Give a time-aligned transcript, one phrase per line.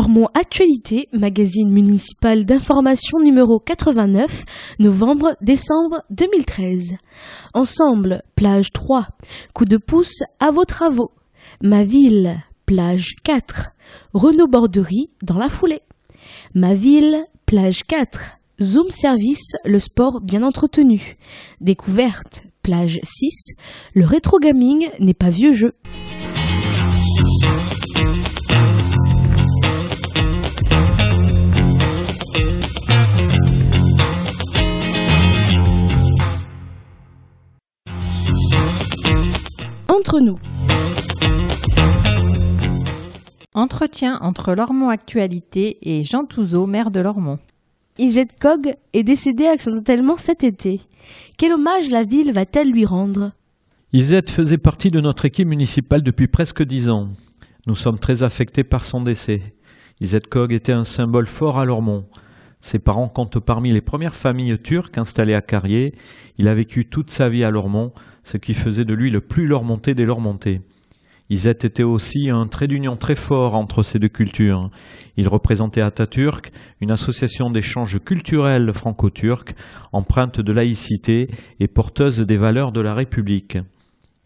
[0.00, 4.44] Lormont Actualité, magazine municipal d'information numéro 89,
[4.78, 6.94] novembre-décembre 2013.
[7.52, 9.08] Ensemble, plage 3,
[9.52, 11.10] coup de pouce à vos travaux.
[11.60, 13.72] Ma ville, plage 4,
[14.14, 15.82] Renault Borderie dans la foulée.
[16.54, 21.18] Ma ville, plage 4, Zoom Service, le sport bien entretenu.
[21.60, 23.52] Découverte, plage 6,
[23.92, 25.74] le rétro gaming n'est pas vieux jeu.
[39.90, 40.38] Entre nous.
[43.54, 47.40] Entretien entre Lormont Actualité et Jean Touzeau, maire de Lormont.
[47.98, 50.80] Isette Cog est décédée accidentellement cet été.
[51.38, 53.32] Quel hommage la ville va-t-elle lui rendre?
[53.92, 57.08] Isette faisait partie de notre équipe municipale depuis presque dix ans.
[57.66, 59.42] Nous sommes très affectés par son décès.
[60.00, 62.04] Isette Cog était un symbole fort à Lormont.
[62.60, 65.94] Ses parents comptent parmi les premières familles turques installées à Carrier.
[66.38, 67.92] Il a vécu toute sa vie à Lormont,
[68.30, 70.60] ce qui faisait de lui le plus Lormontais des Lormontais.
[71.30, 74.70] Isette était aussi un trait d'union très fort entre ces deux cultures.
[75.16, 79.54] Il représentait Atatürk, une association d'échanges culturels franco-turcs,
[79.92, 83.58] empreinte de laïcité et porteuse des valeurs de la République.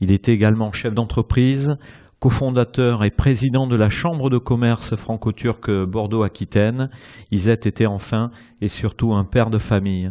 [0.00, 1.76] Il était également chef d'entreprise,
[2.20, 6.90] cofondateur et président de la Chambre de commerce franco-turque Bordeaux-Aquitaine.
[7.30, 10.10] Isette était enfin et surtout un père de famille.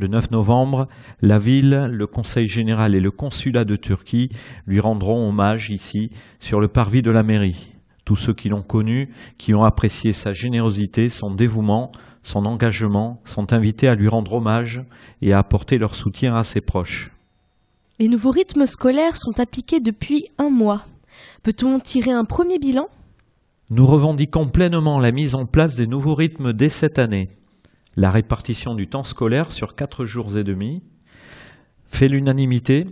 [0.00, 0.86] Le 9 novembre,
[1.22, 4.28] la ville, le Conseil général et le consulat de Turquie
[4.64, 7.72] lui rendront hommage ici, sur le parvis de la mairie.
[8.04, 11.90] Tous ceux qui l'ont connu, qui ont apprécié sa générosité, son dévouement,
[12.22, 14.84] son engagement, sont invités à lui rendre hommage
[15.20, 17.10] et à apporter leur soutien à ses proches.
[17.98, 20.86] Les nouveaux rythmes scolaires sont appliqués depuis un mois.
[21.42, 22.86] Peut-on en tirer un premier bilan?
[23.70, 27.30] Nous revendiquons pleinement la mise en place des nouveaux rythmes dès cette année
[27.98, 30.84] la répartition du temps scolaire sur quatre jours et demi
[31.88, 32.86] fait l'unanimité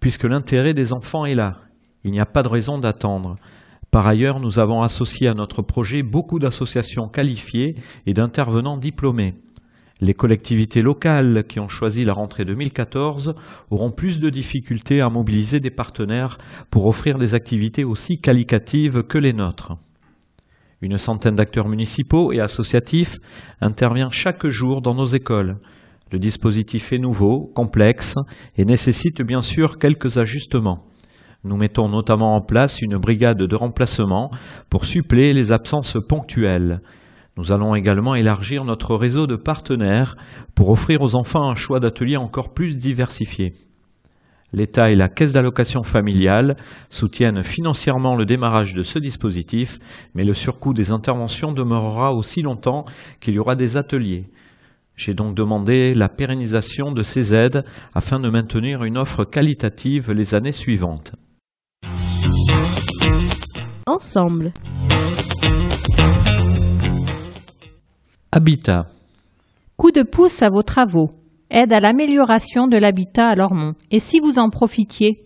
[0.00, 1.58] puisque l'intérêt des enfants est là.
[2.04, 3.36] Il n'y a pas de raison d'attendre.
[3.90, 7.74] Par ailleurs, nous avons associé à notre projet beaucoup d'associations qualifiées
[8.06, 9.34] et d'intervenants diplômés.
[10.00, 13.34] Les collectivités locales qui ont choisi la rentrée 2014
[13.70, 16.38] auront plus de difficultés à mobiliser des partenaires
[16.70, 19.76] pour offrir des activités aussi qualitatives que les nôtres.
[20.82, 23.18] Une centaine d'acteurs municipaux et associatifs
[23.60, 25.56] intervient chaque jour dans nos écoles.
[26.12, 28.14] Le dispositif est nouveau, complexe
[28.56, 30.84] et nécessite bien sûr quelques ajustements.
[31.44, 34.30] Nous mettons notamment en place une brigade de remplacement
[34.68, 36.80] pour suppléer les absences ponctuelles.
[37.36, 40.16] Nous allons également élargir notre réseau de partenaires
[40.54, 43.54] pour offrir aux enfants un choix d'ateliers encore plus diversifié.
[44.56, 46.56] L'État et la Caisse d'allocation familiale
[46.88, 49.78] soutiennent financièrement le démarrage de ce dispositif,
[50.14, 52.86] mais le surcoût des interventions demeurera aussi longtemps
[53.20, 54.30] qu'il y aura des ateliers.
[54.96, 60.34] J'ai donc demandé la pérennisation de ces aides afin de maintenir une offre qualitative les
[60.34, 61.12] années suivantes.
[63.86, 64.54] Ensemble.
[68.32, 68.86] Habitat.
[69.76, 71.10] Coup de pouce à vos travaux
[71.50, 73.74] aide à l'amélioration de l'habitat à Lormont.
[73.90, 75.24] Et si vous en profitiez?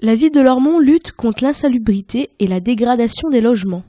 [0.00, 3.84] La ville de Lormont lutte contre l'insalubrité et la dégradation des logements.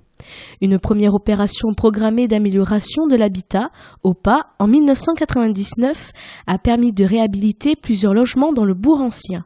[0.62, 3.70] Une première opération programmée d'amélioration de l'habitat,
[4.04, 6.12] OPA, en 1999,
[6.48, 9.46] a permis de réhabiliter plusieurs logements dans le bourg ancien.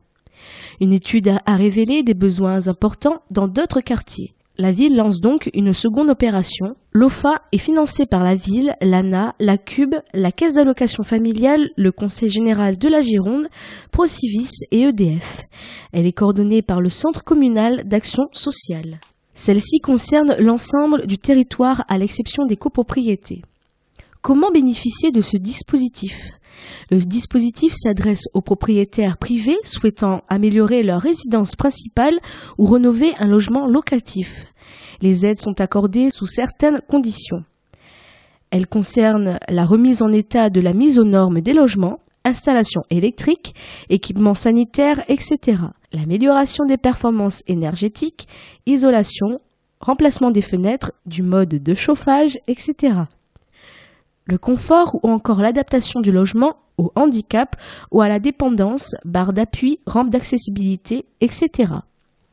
[0.79, 4.33] Une étude a révélé des besoins importants dans d'autres quartiers.
[4.61, 6.75] La ville lance donc une seconde opération.
[6.91, 12.29] L'OFA est financée par la ville, l'ANA, la CUB, la Caisse d'allocation familiale, le Conseil
[12.29, 13.47] général de la Gironde,
[13.89, 15.41] Procivis et EDF.
[15.93, 18.99] Elle est coordonnée par le Centre communal d'action sociale.
[19.33, 23.41] Celle-ci concerne l'ensemble du territoire à l'exception des copropriétés.
[24.21, 26.33] Comment bénéficier de ce dispositif?
[26.89, 32.19] Le dispositif s'adresse aux propriétaires privés souhaitant améliorer leur résidence principale
[32.57, 34.45] ou rénover un logement locatif.
[35.01, 37.43] Les aides sont accordées sous certaines conditions.
[38.51, 43.55] Elles concernent la remise en état de la mise aux normes des logements, installation électrique,
[43.89, 45.63] équipements sanitaires, etc.
[45.93, 48.27] L'amélioration des performances énergétiques,
[48.65, 49.39] isolation,
[49.79, 53.03] remplacement des fenêtres, du mode de chauffage, etc
[54.31, 57.57] le confort ou encore l'adaptation du logement au handicap
[57.91, 61.73] ou à la dépendance, barre d'appui, rampe d'accessibilité, etc.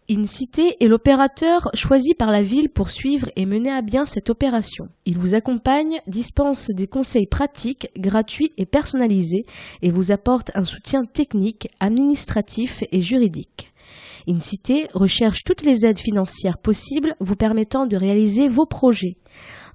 [0.08, 4.88] InCité est l'opérateur choisi par la ville pour suivre et mener à bien cette opération.
[5.04, 9.44] Il vous accompagne, dispense des conseils pratiques, gratuits et personnalisés
[9.82, 13.72] et vous apporte un soutien technique, administratif et juridique.
[14.28, 19.16] InCité recherche toutes les aides financières possibles vous permettant de réaliser vos projets.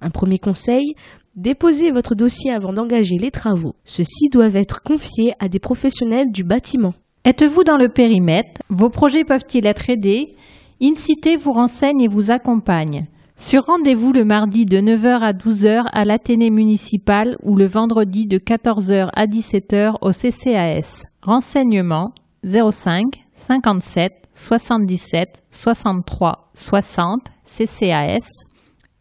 [0.00, 0.94] Un premier conseil,
[1.36, 3.74] déposez votre dossier avant d'engager les travaux.
[3.84, 6.94] Ceux-ci doivent être confiés à des professionnels du bâtiment.
[7.24, 8.60] Êtes-vous dans le périmètre?
[8.68, 10.36] Vos projets peuvent-ils être aidés?
[10.82, 13.06] InCité vous renseigne et vous accompagne.
[13.36, 18.38] Sur rendez-vous le mardi de 9h à 12h à l'Athénée municipal ou le vendredi de
[18.38, 21.02] 14h à 17h au CCAS.
[21.22, 22.12] Renseignements
[22.44, 28.28] 05 57 77 63 60 CCAS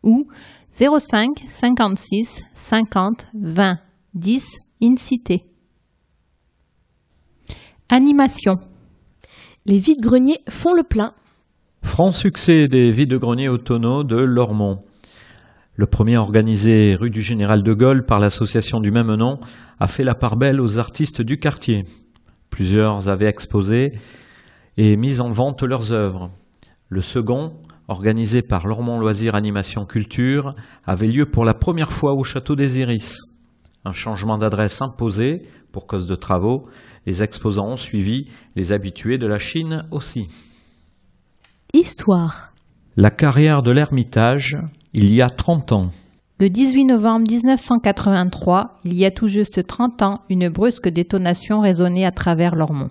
[0.01, 0.27] ou
[0.75, 3.77] 05 56 50 20
[4.15, 5.45] 10 InCité.
[7.89, 8.55] Animation.
[9.67, 11.13] Les vides-greniers font le plein.
[11.83, 14.83] Franc succès des vides-greniers autonaux de Lormont.
[15.75, 19.39] Le premier organisé rue du Général de Gaulle par l'association du même nom
[19.79, 21.83] a fait la part belle aux artistes du quartier.
[22.49, 23.91] Plusieurs avaient exposé
[24.77, 26.31] et mis en vente leurs œuvres.
[26.89, 27.53] Le second,
[27.87, 30.51] organisé par Lormont Loisirs Animation Culture,
[30.85, 33.17] avait lieu pour la première fois au Château des Iris.
[33.85, 36.67] Un changement d'adresse imposé pour cause de travaux.
[37.05, 40.29] Les exposants ont suivi, les habitués de la Chine aussi.
[41.73, 42.53] Histoire.
[42.95, 44.57] La carrière de l'Ermitage,
[44.93, 45.91] il y a 30 ans.
[46.39, 52.05] Le 18 novembre 1983, il y a tout juste 30 ans, une brusque détonation résonnait
[52.05, 52.89] à travers Lormont.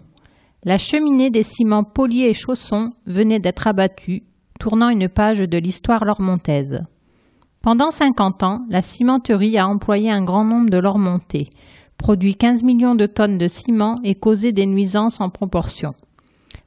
[0.65, 4.23] La cheminée des ciments polis et chaussons venait d'être abattue,
[4.63, 6.85] tournant une page de l'histoire lormontaise.
[7.63, 11.49] Pendant 50 ans, la cimenterie a employé un grand nombre de lormontais,
[11.99, 15.95] produit 15 millions de tonnes de ciment et causé des nuisances en proportion.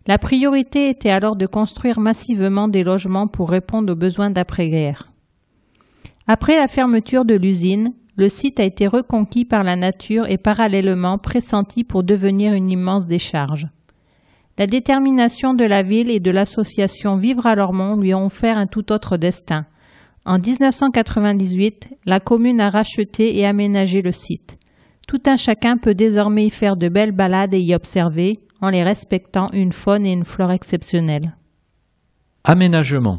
[0.07, 5.09] La priorité était alors de construire massivement des logements pour répondre aux besoins d'après-guerre.
[6.27, 11.17] Après la fermeture de l'usine, le site a été reconquis par la nature et parallèlement
[11.17, 13.69] pressenti pour devenir une immense décharge.
[14.57, 18.67] La détermination de la ville et de l'association Vivre à Lormont lui ont offert un
[18.67, 19.65] tout autre destin.
[20.23, 24.57] En 1998, la commune a racheté et aménagé le site.
[25.09, 28.81] Tout un chacun peut désormais y faire de belles balades et y observer, en les
[28.81, 31.35] respectant une faune et une flore exceptionnelles.
[32.45, 33.17] Aménagement.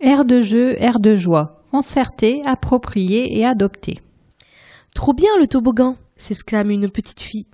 [0.00, 3.98] Air de jeu, air de joie, concerté, approprié et adopté.
[4.94, 7.46] Trop bien le toboggan s'exclame une petite fille.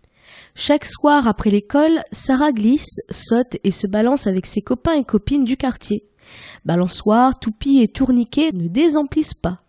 [0.54, 5.44] Chaque soir après l'école, Sarah glisse, saute et se balance avec ses copains et copines
[5.44, 6.04] du quartier.
[6.64, 9.62] Balançoires, toupies et tourniquets ne désemplissent pas.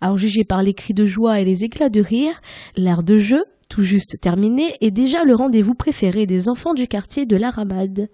[0.00, 2.40] En juger par les cris de joie et les éclats de rire,
[2.76, 7.26] l'air de jeu, tout juste terminé, est déjà le rendez-vous préféré des enfants du quartier
[7.26, 8.08] de la Ramade.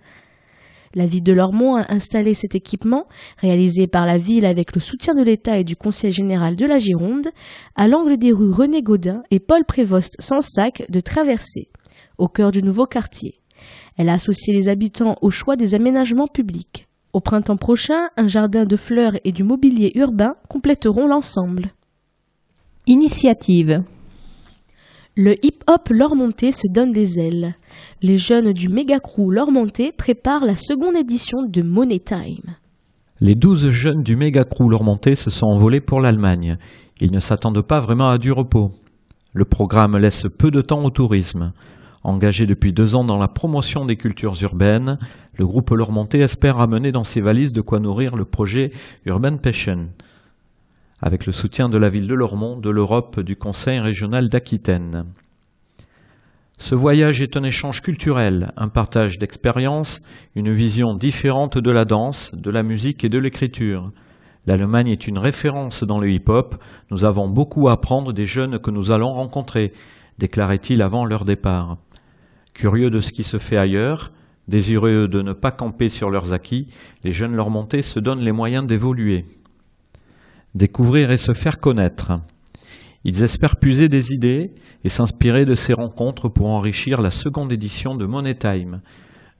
[0.94, 3.06] La ville de Lormont a installé cet équipement,
[3.38, 6.79] réalisé par la ville avec le soutien de l'État et du Conseil général de la
[6.79, 7.29] Gironde,
[7.75, 11.69] à l'angle des rues René Gaudin et Paul Prévost sans sac de traversée,
[12.19, 13.40] au cœur du nouveau quartier.
[13.96, 16.87] Elle a associé les habitants au choix des aménagements publics.
[17.12, 21.72] Au printemps prochain, un jardin de fleurs et du mobilier urbain compléteront l'ensemble.
[22.87, 23.84] Initiative.
[25.16, 27.55] Le hip-hop Lormontais se donne des ailes.
[28.02, 32.56] Les jeunes du méga crew Lormontais préparent la seconde édition de Money Time.
[33.21, 36.59] Les douze jeunes du méga crew Lormontais se sont envolés pour l'Allemagne.
[37.00, 38.73] Ils ne s'attendent pas vraiment à du repos.
[39.33, 41.52] Le programme laisse peu de temps au tourisme.
[42.04, 44.99] Engagé depuis deux ans dans la promotion des cultures urbaines,
[45.34, 48.70] le groupe Lormontais espère amener dans ses valises de quoi nourrir le projet
[49.06, 49.88] Urban Passion
[51.04, 55.04] avec le soutien de la ville de Lormont, de l'Europe, du Conseil régional d'Aquitaine.
[56.56, 60.00] Ce voyage est un échange culturel, un partage d'expériences,
[60.34, 63.92] une vision différente de la danse, de la musique et de l'écriture.
[64.46, 66.56] L'Allemagne est une référence dans le hip-hop,
[66.90, 69.75] nous avons beaucoup à apprendre des jeunes que nous allons rencontrer,
[70.18, 71.76] déclarait-il avant leur départ.
[72.54, 74.12] Curieux de ce qui se fait ailleurs,
[74.49, 76.68] désireux de ne pas camper sur leurs acquis,
[77.02, 79.25] les jeunes leur montées se donnent les moyens d'évoluer
[80.54, 82.12] découvrir et se faire connaître.
[83.04, 84.52] Ils espèrent puiser des idées
[84.84, 88.80] et s'inspirer de ces rencontres pour enrichir la seconde édition de Money Time.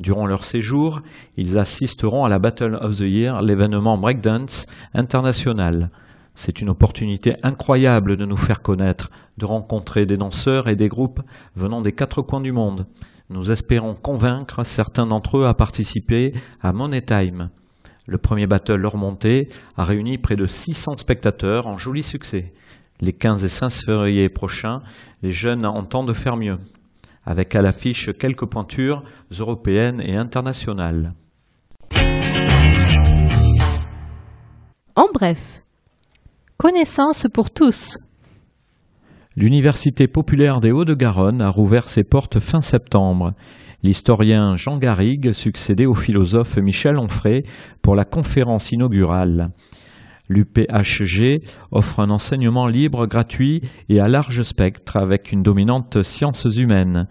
[0.01, 1.01] Durant leur séjour,
[1.37, 5.91] ils assisteront à la Battle of the Year, l'événement breakdance international.
[6.35, 11.21] C'est une opportunité incroyable de nous faire connaître, de rencontrer des danseurs et des groupes
[11.55, 12.87] venant des quatre coins du monde.
[13.31, 17.51] Nous espérons convaincre certains d'entre eux à participer à Money Time.
[18.07, 22.53] Le premier battle leur montée a réuni près de 600 spectateurs en joli succès.
[23.01, 24.83] Les 15 et 16 février prochains,
[25.23, 26.59] les jeunes entendent faire mieux,
[27.25, 29.03] avec à l'affiche quelques pointures
[29.39, 31.15] européennes et internationales.
[34.97, 35.64] En bref,
[36.57, 37.99] Connaissance pour tous.
[39.37, 43.33] L'Université populaire des Hauts-de-Garonne a rouvert ses portes fin septembre.
[43.83, 47.43] L'historien Jean Garrigue succédait au philosophe Michel Onfray
[47.83, 49.51] pour la conférence inaugurale.
[50.29, 51.43] L'UPHG
[51.73, 57.09] offre un enseignement libre, gratuit et à large spectre avec une dominante sciences humaines.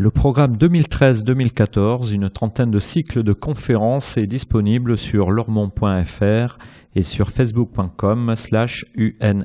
[0.00, 6.58] Le programme 2013-2014, une trentaine de cycles de conférences est disponible sur lormont.fr
[6.94, 9.42] et sur facebook.com slash UNIVPOPHG.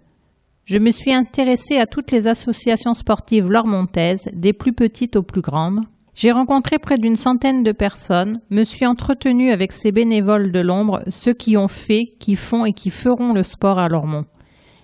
[0.64, 5.42] Je me suis intéressée à toutes les associations sportives lormontaises, des plus petites aux plus
[5.42, 5.82] grandes.
[6.16, 11.02] J'ai rencontré près d'une centaine de personnes, me suis entretenue avec ces bénévoles de l'ombre,
[11.10, 14.26] ceux qui ont fait, qui font et qui feront le sport à Lormont.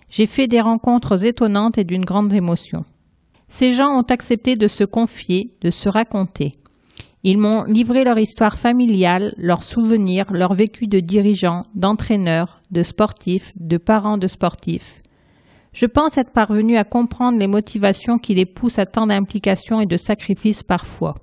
[0.10, 2.84] J'ai fait des rencontres étonnantes et d'une grande émotion.
[3.48, 6.52] Ces gens ont accepté de se confier, de se raconter.
[7.28, 13.52] Ils m'ont livré leur histoire familiale, leurs souvenirs, leur vécu de dirigeants, d'entraîneurs, de sportifs,
[13.56, 15.02] de parents de sportifs.
[15.74, 19.88] Je pense être parvenu à comprendre les motivations qui les poussent à tant d'implications et
[19.88, 21.16] de sacrifices parfois.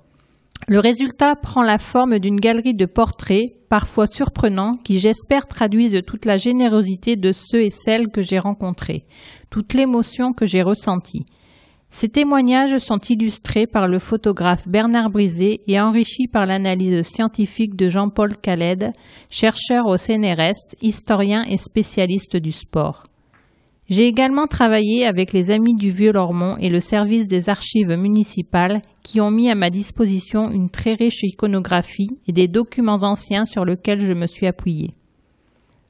[0.67, 6.25] Le résultat prend la forme d'une galerie de portraits, parfois surprenants, qui j'espère traduisent toute
[6.25, 9.05] la générosité de ceux et celles que j'ai rencontrés,
[9.49, 11.25] toute l'émotion que j'ai ressentie.
[11.95, 17.87] Ces témoignages sont illustrés par le photographe Bernard Brisé et enrichis par l'analyse scientifique de
[17.87, 18.93] Jean-Paul Khaled,
[19.29, 23.03] chercheur au CNRS, historien et spécialiste du sport.
[23.89, 29.21] J'ai également travaillé avec les Amis du Vieux-Lormont et le service des archives municipales qui
[29.21, 34.01] ont mis à ma disposition une très riche iconographie et des documents anciens sur lesquels
[34.01, 34.95] je me suis appuyé.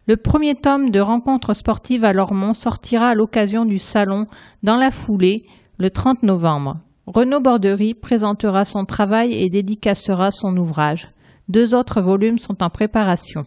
[0.05, 4.25] Le premier tome de Rencontres sportives à Lormont sortira à l'occasion du salon
[4.63, 5.45] dans la foulée
[5.77, 6.77] le 30 novembre.
[7.07, 11.09] Renaud Bordery présentera son travail et dédicacera son ouvrage.
[11.49, 13.45] Deux autres volumes sont en préparation.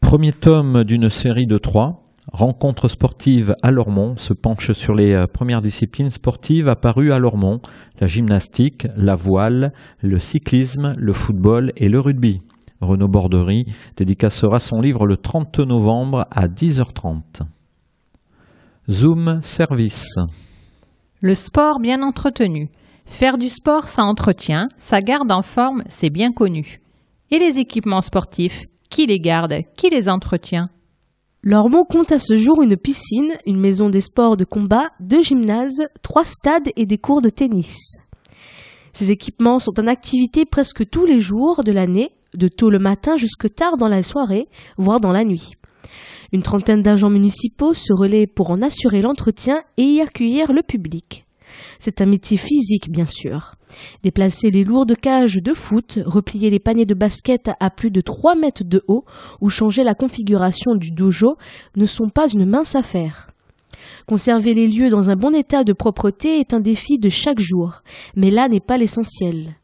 [0.00, 2.04] Premier tome d'une série de trois.
[2.32, 7.60] Rencontres sportives à Lormont se penche sur les euh, premières disciplines sportives apparues à Lormont,
[7.98, 12.40] la gymnastique, la voile, le cyclisme, le football et le rugby.
[12.80, 13.66] Renaud Bordery
[13.96, 17.42] dédicacera son livre le 30 novembre à 10h30.
[18.88, 20.14] Zoom Service.
[21.22, 22.70] Le sport bien entretenu.
[23.04, 26.80] Faire du sport, ça entretient, ça garde en forme, c'est bien connu.
[27.30, 30.70] Et les équipements sportifs, qui les garde, qui les entretient?
[31.42, 35.82] Lormont compte à ce jour une piscine, une maison des sports de combat, deux gymnases,
[36.00, 37.76] trois stades et des cours de tennis.
[38.94, 43.16] Ces équipements sont en activité presque tous les jours de l'année, de tôt le matin
[43.16, 44.48] jusque tard dans la soirée,
[44.78, 45.52] voire dans la nuit.
[46.32, 51.26] Une trentaine d'agents municipaux se relaient pour en assurer l'entretien et y accueillir le public.
[51.80, 53.56] C'est un métier physique, bien sûr.
[54.02, 58.36] Déplacer les lourdes cages de foot, replier les paniers de basket à plus de 3
[58.36, 59.04] mètres de haut
[59.40, 61.36] ou changer la configuration du dojo
[61.76, 63.30] ne sont pas une mince affaire.
[64.06, 67.82] Conserver les lieux dans un bon état de propreté est un défi de chaque jour,
[68.14, 69.56] mais là n'est pas l'essentiel.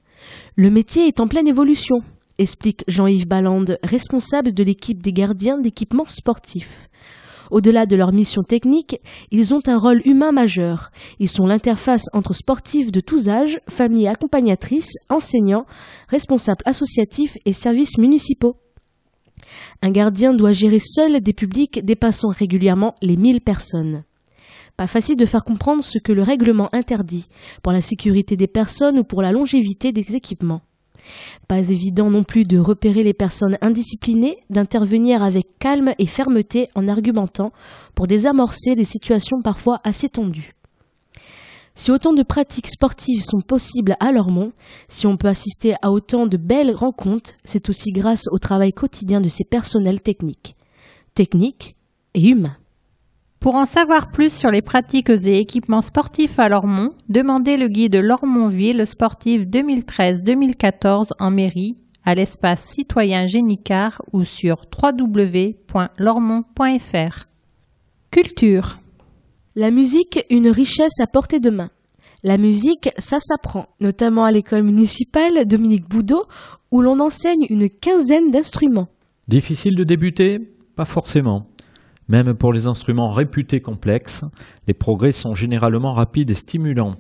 [0.57, 1.97] Le métier est en pleine évolution
[2.39, 6.89] explique Jean-Yves Ballande, responsable de l'équipe des gardiens d'équipements sportifs.
[7.51, 9.01] Au-delà de leur mission technique,
[9.31, 10.91] ils ont un rôle humain majeur.
[11.19, 15.67] Ils sont l'interface entre sportifs de tous âges, familles accompagnatrices, enseignants,
[16.09, 18.57] responsables associatifs et services municipaux.
[19.83, 24.05] Un gardien doit gérer seul des publics dépassant régulièrement les 1000 personnes.
[24.77, 27.29] Pas facile de faire comprendre ce que le règlement interdit
[27.63, 30.63] pour la sécurité des personnes ou pour la longévité des équipements.
[31.49, 36.89] Pas évident non plus de repérer les personnes indisciplinées, d'intervenir avec calme et fermeté en
[36.89, 37.53] argumentant
[37.95, 40.53] pour désamorcer des situations parfois assez tendues.
[41.75, 44.53] Si autant de pratiques sportives sont possibles à Lormont,
[44.89, 49.21] si on peut assister à autant de belles rencontres, c'est aussi grâce au travail quotidien
[49.21, 50.57] de ces personnels techniques.
[51.15, 51.77] Techniques
[52.15, 52.57] et humains.
[53.41, 57.97] Pour en savoir plus sur les pratiques et équipements sportifs à Lormont, demandez le guide
[57.97, 67.27] Lormontville sportif 2013-2014 en mairie à l'espace citoyen Génicard ou sur www.lormont.fr.
[68.11, 68.79] Culture.
[69.55, 71.71] La musique, une richesse à portée de main.
[72.23, 76.25] La musique, ça s'apprend, notamment à l'école municipale Dominique Boudot,
[76.71, 78.89] où l'on enseigne une quinzaine d'instruments.
[79.29, 80.41] Difficile de débuter?
[80.77, 81.47] Pas forcément.
[82.09, 84.25] Même pour les instruments réputés complexes,
[84.69, 86.97] les progrès sont généralement rapides et stimulants.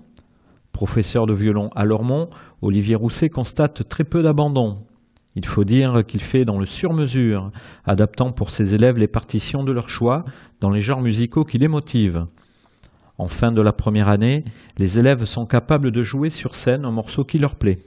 [0.72, 2.28] Professeur de violon à Lormont,
[2.60, 4.78] Olivier Rousset constate très peu d'abandon.
[5.36, 7.52] Il faut dire qu'il fait dans le sur-mesure,
[7.84, 10.24] adaptant pour ses élèves les partitions de leur choix
[10.60, 12.26] dans les genres musicaux qui les motivent.
[13.18, 14.44] En fin de la première année,
[14.76, 17.78] les élèves sont capables de jouer sur scène un morceau qui leur plaît.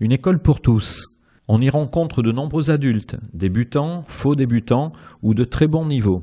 [0.00, 1.08] Une école pour tous,
[1.52, 6.22] on y rencontre de nombreux adultes, débutants, faux débutants ou de très bons niveaux.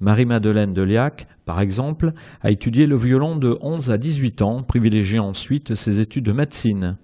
[0.00, 5.74] Marie-Madeleine Deliac, par exemple, a étudié le violon de 11 à 18 ans, privilégiant ensuite
[5.74, 6.96] ses études de médecine.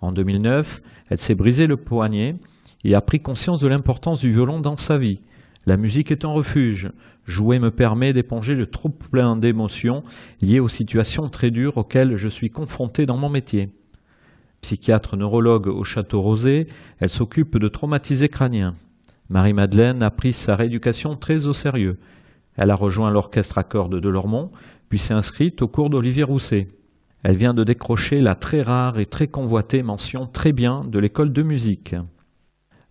[0.00, 0.80] En 2009,
[1.10, 2.36] elle s'est brisé le poignet
[2.84, 5.20] et a pris conscience de l'importance du violon dans sa vie.
[5.66, 6.90] La musique est un refuge.
[7.26, 10.04] Jouer me permet d'éponger le trop plein d'émotions
[10.40, 13.68] liées aux situations très dures auxquelles je suis confronté dans mon métier.
[14.64, 16.68] Psychiatre neurologue au Château Rosé,
[16.98, 18.74] elle s'occupe de traumatisés crâniens.
[19.28, 21.98] Marie-Madeleine a pris sa rééducation très au sérieux.
[22.56, 24.50] Elle a rejoint l'orchestre à cordes de Lormont,
[24.88, 26.68] puis s'est inscrite au cours d'Olivier Rousset.
[27.22, 31.34] Elle vient de décrocher la très rare et très convoitée mention très bien de l'école
[31.34, 31.94] de musique.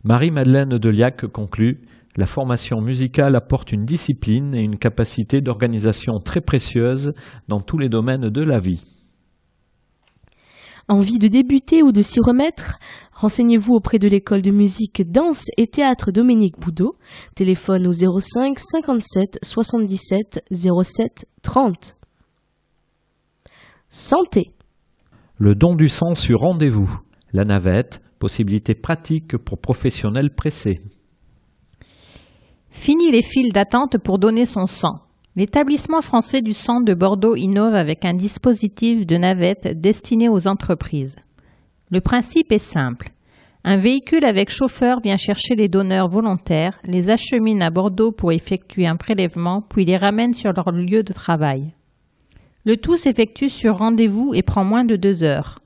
[0.03, 1.81] Marie-Madeleine Deliac conclut
[2.17, 7.15] La formation musicale apporte une discipline et une capacité d'organisation très précieuse
[7.47, 8.85] dans tous les domaines de la vie.
[10.89, 12.77] Envie de débuter ou de s'y remettre?
[13.13, 16.97] Renseignez-vous auprès de l'école de musique, danse et théâtre Dominique Boudot.
[17.35, 21.95] Téléphone au 05 57 77 07 30.
[23.89, 24.51] Santé.
[25.37, 26.99] Le don du sang sur rendez-vous.
[27.31, 30.81] La navette, possibilité pratique pour professionnels pressés.
[32.69, 35.02] Fini les files d'attente pour donner son sang.
[35.35, 41.15] L'établissement français du sang de Bordeaux innove avec un dispositif de navette destiné aux entreprises.
[41.89, 43.09] Le principe est simple.
[43.63, 48.85] Un véhicule avec chauffeur vient chercher les donneurs volontaires, les achemine à Bordeaux pour effectuer
[48.85, 51.73] un prélèvement, puis les ramène sur leur lieu de travail.
[52.63, 55.61] Le tout s'effectue sur rendez-vous et prend moins de deux heures.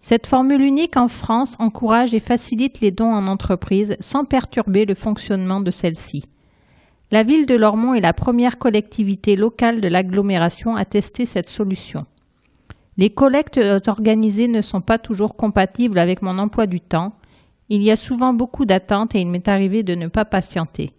[0.00, 4.94] Cette formule unique en France encourage et facilite les dons en entreprise sans perturber le
[4.94, 6.24] fonctionnement de celle-ci.
[7.12, 12.06] La ville de Lormont est la première collectivité locale de l'agglomération à tester cette solution.
[12.98, 17.14] Les collectes organisées ne sont pas toujours compatibles avec mon emploi du temps.
[17.68, 20.92] Il y a souvent beaucoup d'attentes et il m'est arrivé de ne pas patienter.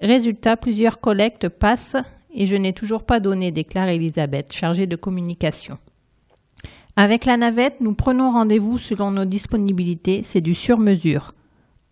[0.00, 1.96] Résultat, plusieurs collectes passent
[2.32, 5.78] et je n'ai toujours pas donné, déclare Elisabeth, chargée de communication.
[6.96, 11.34] Avec la navette, nous prenons rendez-vous selon nos disponibilités, c'est du sur-mesure.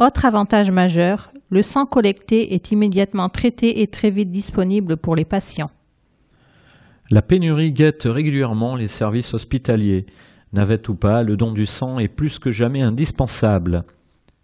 [0.00, 5.26] Autre avantage majeur, le sang collecté est immédiatement traité et très vite disponible pour les
[5.26, 5.70] patients.
[7.10, 10.06] La pénurie guette régulièrement les services hospitaliers.
[10.54, 13.84] Navette ou pas, le don du sang est plus que jamais indispensable.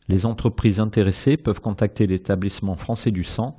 [0.08, 3.56] Les entreprises intéressées peuvent contacter l'établissement français du sang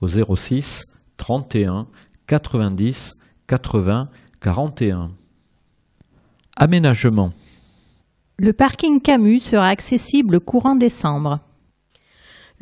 [0.00, 0.86] au 06
[1.16, 1.88] 31
[2.28, 3.16] 90
[3.48, 4.10] 80
[4.40, 5.10] 41.
[6.54, 7.32] Aménagement.
[8.38, 11.40] Le parking Camus sera accessible courant décembre.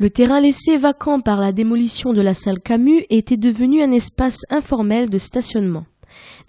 [0.01, 4.39] Le terrain laissé vacant par la démolition de la salle Camus était devenu un espace
[4.49, 5.85] informel de stationnement.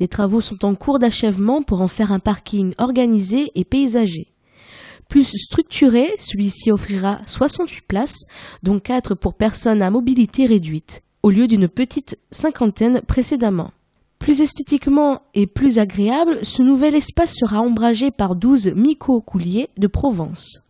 [0.00, 4.32] Des travaux sont en cours d'achèvement pour en faire un parking organisé et paysager.
[5.10, 8.24] Plus structuré, celui-ci offrira 68 places,
[8.62, 13.72] dont 4 pour personnes à mobilité réduite, au lieu d'une petite cinquantaine précédemment.
[14.18, 20.62] Plus esthétiquement et plus agréable, ce nouvel espace sera ombragé par 12 myco-couliers de Provence.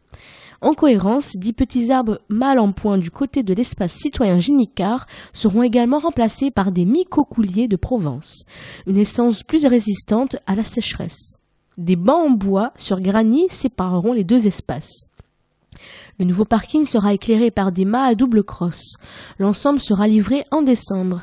[0.63, 5.65] En cohérence, dix petits arbres mal en point du côté de l'espace citoyen Ginicard seront
[5.65, 8.45] également remplacés par des myco-couliers de Provence,
[8.87, 11.35] une essence plus résistante à la sécheresse.
[11.79, 15.05] Des bancs en bois sur granit sépareront les deux espaces.
[16.21, 18.95] Le nouveau parking sera éclairé par des mâts à double crosse.
[19.41, 21.23] L'ensemble sera livré en décembre.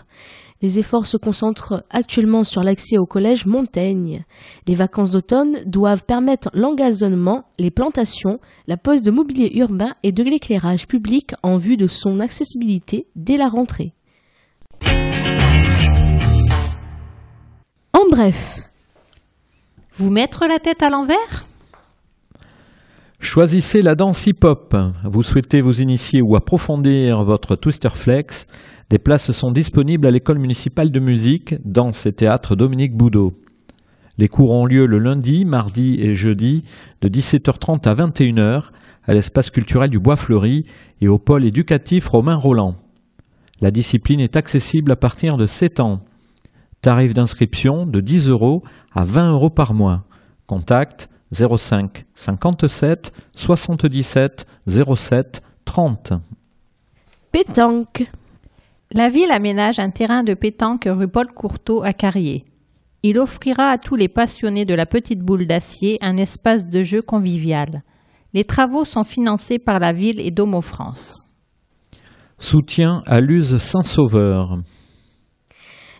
[0.62, 4.26] Les efforts se concentrent actuellement sur l'accès au collège Montaigne.
[4.68, 10.22] Les vacances d'automne doivent permettre l'engazonnement, les plantations, la pose de mobilier urbain et de
[10.22, 13.94] l'éclairage public en vue de son accessibilité dès la rentrée.
[17.94, 18.58] En bref,
[19.98, 21.46] Vous mettre la tête à l'envers?
[23.20, 24.74] Choisissez la danse hip-hop.
[25.04, 28.48] Vous souhaitez vous initier ou approfondir votre Twister Flex?
[28.90, 33.40] Des places sont disponibles à l'école municipale de musique, danse et théâtre Dominique Boudot.
[34.18, 36.64] Les cours ont lieu le lundi, mardi et jeudi
[37.02, 38.72] de 17h30 à 21h
[39.06, 40.66] à l'espace culturel du Bois Fleuri
[41.02, 42.78] et au pôle éducatif Romain Roland.
[43.62, 46.02] La discipline est accessible à partir de 7 ans.
[46.82, 50.06] Tarif d'inscription de 10 euros à 20 euros par mois.
[50.48, 56.14] Contact 05 57 77 07 30.
[57.32, 58.10] pétanque.
[58.92, 62.46] La ville aménage un terrain de pétanque rue Paul Courteau à Carrier.
[63.04, 67.04] Il offrira à tous les passionnés de la petite boule d'acier un espace de jeu
[67.04, 67.84] convivial.
[68.34, 71.22] Les travaux sont financés par la ville et Domo France.
[72.40, 74.58] Soutien à l'use Saint-Sauveur.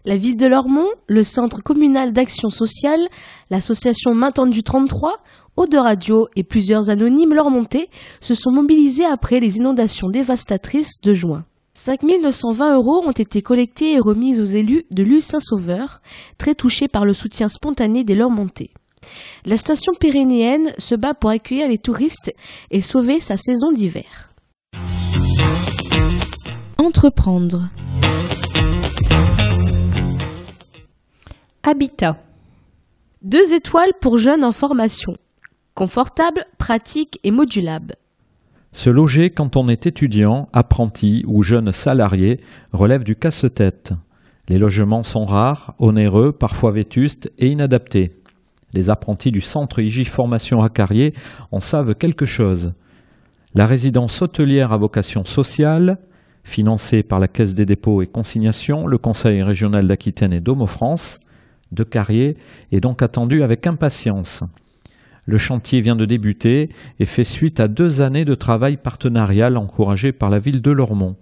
[0.04, 3.08] La ville de Lormont, le centre communal d'action sociale,
[3.52, 5.22] l'association Main tendue 33,
[5.58, 11.14] Eau de Radio et plusieurs anonymes lormontais se sont mobilisés après les inondations dévastatrices de
[11.14, 11.46] juin.
[11.80, 16.02] 5920 euros ont été collectés et remis aux élus de l'U Saint-Sauveur,
[16.38, 18.72] très touchés par le soutien spontané des Lormontais.
[19.46, 22.34] La station pyrénéenne se bat pour accueillir les touristes
[22.70, 24.34] et sauver sa saison d'hiver.
[26.78, 27.70] Entreprendre.
[31.64, 32.18] Habitat.
[33.22, 35.14] Deux étoiles pour jeunes en formation.
[35.76, 37.96] Confortable, pratique et modulable.
[38.72, 42.40] Se loger quand on est étudiant, apprenti ou jeune salarié
[42.72, 43.94] relève du casse-tête.
[44.48, 48.14] Les logements sont rares, onéreux, parfois vétustes et inadaptés.
[48.74, 51.14] Les apprentis du centre IJ Formation à Carrier
[51.52, 52.74] en savent quelque chose.
[53.56, 55.98] La résidence hôtelière à vocation sociale,
[56.44, 61.20] financée par la Caisse des dépôts et consignations, le Conseil régional d'Aquitaine et Domo France,
[61.72, 62.38] de Carrier,
[62.72, 64.44] est donc attendue avec impatience.
[65.30, 70.12] Le chantier vient de débuter et fait suite à deux années de travail partenarial encouragé
[70.12, 71.18] par la ville de Lormont.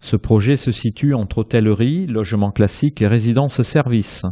[0.00, 4.26] Ce projet se situe entre hôtellerie, logement classique et résidence-service.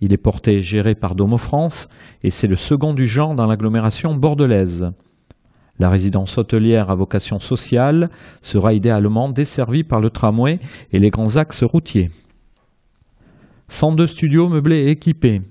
[0.00, 1.88] Il est porté et géré par Domo France
[2.22, 4.92] et c'est le second du genre dans l'agglomération bordelaise.
[5.80, 8.08] La résidence hôtelière à vocation sociale
[8.40, 10.60] sera idéalement desservie par le tramway
[10.92, 12.12] et les grands axes routiers.
[13.66, 15.42] 102 studios meublés et équipés.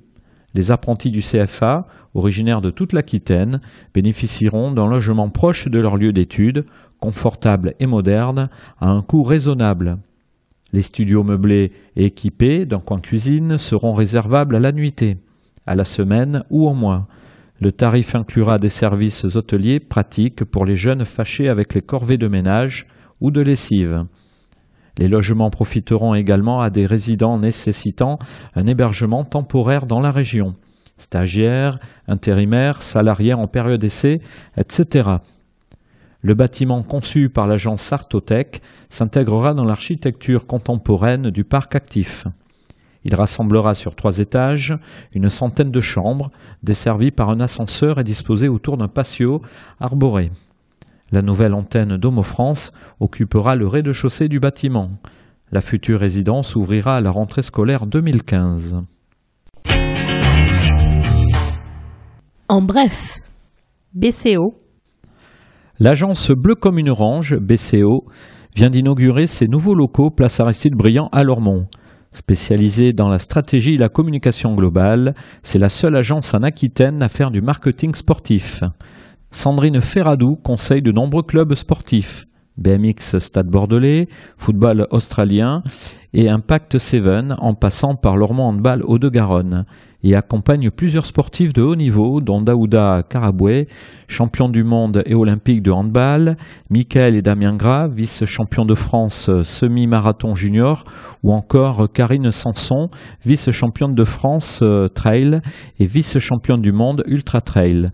[0.56, 3.62] Les apprentis du CFA, originaires de toute l'Aquitaine,
[3.94, 6.66] bénéficieront d'un logement proche de leur lieu d'études,
[7.00, 9.98] confortable et moderne, à un coût raisonnable.
[10.74, 15.18] Les studios meublés et équipés d'un coin cuisine seront réservables à la nuitée,
[15.66, 17.08] à la semaine ou au mois.
[17.60, 22.28] Le tarif inclura des services hôteliers pratiques pour les jeunes fâchés avec les corvées de
[22.28, 22.88] ménage
[23.20, 24.06] ou de lessive.
[25.00, 28.20] Les logements profiteront également à des résidents nécessitant
[28.54, 30.56] un hébergement temporaire dans la région,
[30.98, 34.20] stagiaires, intérimaires, salariés en période d'essai,
[34.58, 35.10] etc.
[36.22, 42.28] Le bâtiment conçu par l'agence Sartotech s'intégrera dans l'architecture contemporaine du parc actif.
[43.06, 44.78] Il rassemblera sur trois étages
[45.14, 46.30] une centaine de chambres,
[46.62, 49.42] desservies par un ascenseur et disposées autour d'un patio
[49.80, 50.30] arboré.
[51.12, 54.91] La nouvelle antenne Domo France occupera le rez-de-chaussée du bâtiment.
[55.52, 58.78] La future résidence ouvrira à la rentrée scolaire 2015.
[62.48, 63.15] En bref,
[63.93, 64.54] BCO.
[65.80, 68.06] L'agence Bleu comme une orange, BCO,
[68.56, 71.65] vient d'inaugurer ses nouveaux locaux place Aristide Briand à Lormont.
[72.12, 77.10] Spécialisée dans la stratégie et la communication globale, c'est la seule agence en Aquitaine à
[77.10, 78.62] faire du marketing sportif.
[79.32, 82.26] Sandrine Ferradou conseille de nombreux clubs sportifs,
[82.58, 85.62] BMX Stade Bordelais, football australien
[86.13, 87.04] et Impact 7
[87.38, 89.65] en passant par Lormont Handball Haut-de-Garonne
[90.04, 93.68] et accompagne plusieurs sportifs de haut niveau dont Daouda Karaboué,
[94.08, 96.36] champion du monde et olympique de handball,
[96.72, 100.86] Michael et Damien Gras, vice-champion de France semi-marathon junior
[101.22, 102.89] ou encore Karine Sanson,
[103.26, 105.42] vice-championne de France euh, trail
[105.80, 107.92] et vice-championne du monde ultra trail.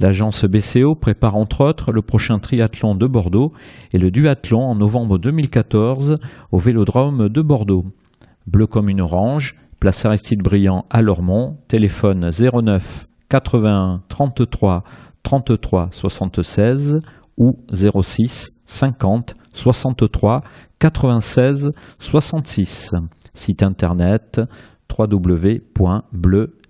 [0.00, 3.52] L'agence BCO prépare entre autres le prochain triathlon de Bordeaux
[3.92, 6.16] et le duathlon en novembre 2014
[6.50, 7.86] au Vélodrome de Bordeaux.
[8.46, 14.82] Bleu comme une orange, place Aristide Briand à Lormont, téléphone 09 81 33
[15.22, 17.00] 33 76
[17.36, 20.42] ou 06 50 63
[20.80, 22.90] 96 66.
[23.32, 24.40] Site internet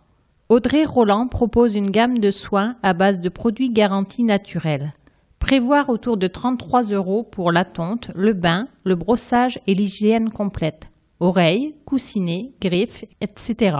[0.48, 4.92] Audrey Roland propose une gamme de soins à base de produits garantis naturels.
[5.38, 10.88] Prévoir autour de 33 euros pour la tonte, le bain, le brossage et l'hygiène complète.
[11.20, 13.76] Oreilles, coussinets, griffes, etc.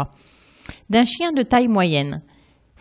[0.90, 2.22] D'un chien de taille moyenne.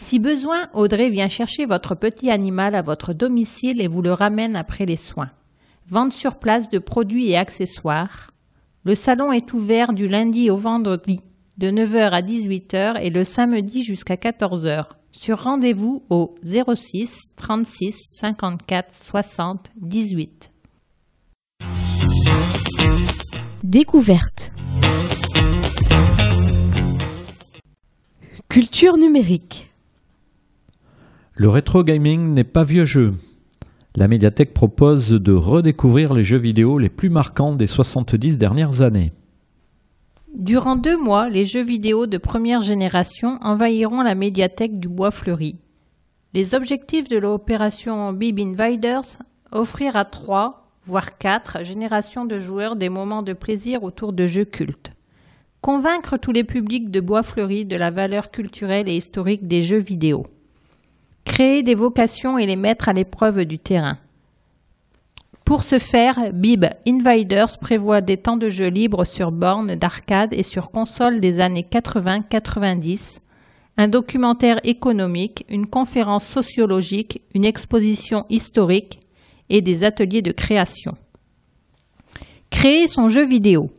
[0.02, 4.56] Si besoin, Audrey vient chercher votre petit animal à votre domicile et vous le ramène
[4.56, 5.30] après les soins.
[5.90, 8.32] Vente sur place de produits et accessoires.
[8.84, 11.22] Le salon est ouvert du lundi au vendredi
[11.60, 14.86] de 9h à 18h et le samedi jusqu'à 14h.
[15.12, 20.52] Sur rendez-vous au 06 36 54 60 18.
[23.64, 24.52] Découverte.
[28.50, 29.71] Culture numérique.
[31.38, 33.14] Le rétro gaming n'est pas vieux jeu.
[33.96, 39.14] La médiathèque propose de redécouvrir les jeux vidéo les plus marquants des 70 dernières années.
[40.36, 45.56] Durant deux mois, les jeux vidéo de première génération envahiront la médiathèque du Bois Fleuri.
[46.34, 49.18] Les objectifs de l'opération Bib Invaders
[49.54, 54.46] offrir à trois, voire quatre générations de joueurs des moments de plaisir autour de jeux
[54.46, 54.92] cultes.
[55.62, 59.80] Convaincre tous les publics de Bois Fleuri de la valeur culturelle et historique des jeux
[59.80, 60.26] vidéo
[61.26, 63.98] créer des vocations et les mettre à l'épreuve du terrain.
[65.46, 70.44] Pour ce faire, Bib Invaders prévoit des temps de jeu libres sur bornes d'arcade et
[70.44, 73.20] sur console des années 80-90,
[73.78, 79.00] un documentaire économique, une conférence sociologique, une exposition historique
[79.50, 80.96] et des ateliers de création.
[82.50, 83.72] Créer son jeu vidéo.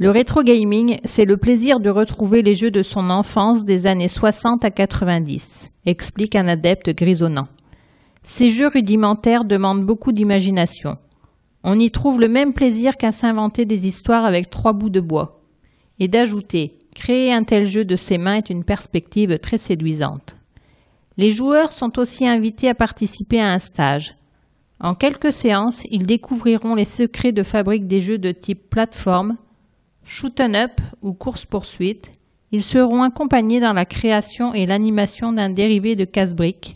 [0.00, 4.08] Le rétro gaming, c'est le plaisir de retrouver les jeux de son enfance des années
[4.08, 7.48] 60 à 90 explique un adepte grisonnant.
[8.22, 10.96] Ces jeux rudimentaires demandent beaucoup d'imagination.
[11.64, 15.42] On y trouve le même plaisir qu'à s'inventer des histoires avec trois bouts de bois.
[15.98, 20.38] Et d'ajouter, créer un tel jeu de ses mains est une perspective très séduisante.
[21.18, 24.14] Les joueurs sont aussi invités à participer à un stage.
[24.80, 29.36] En quelques séances, ils découvriront les secrets de fabrique des jeux de type plateforme,
[30.10, 32.10] shoot up ou course-poursuite,
[32.50, 36.74] ils seront accompagnés dans la création et l'animation d'un dérivé de casse-briques,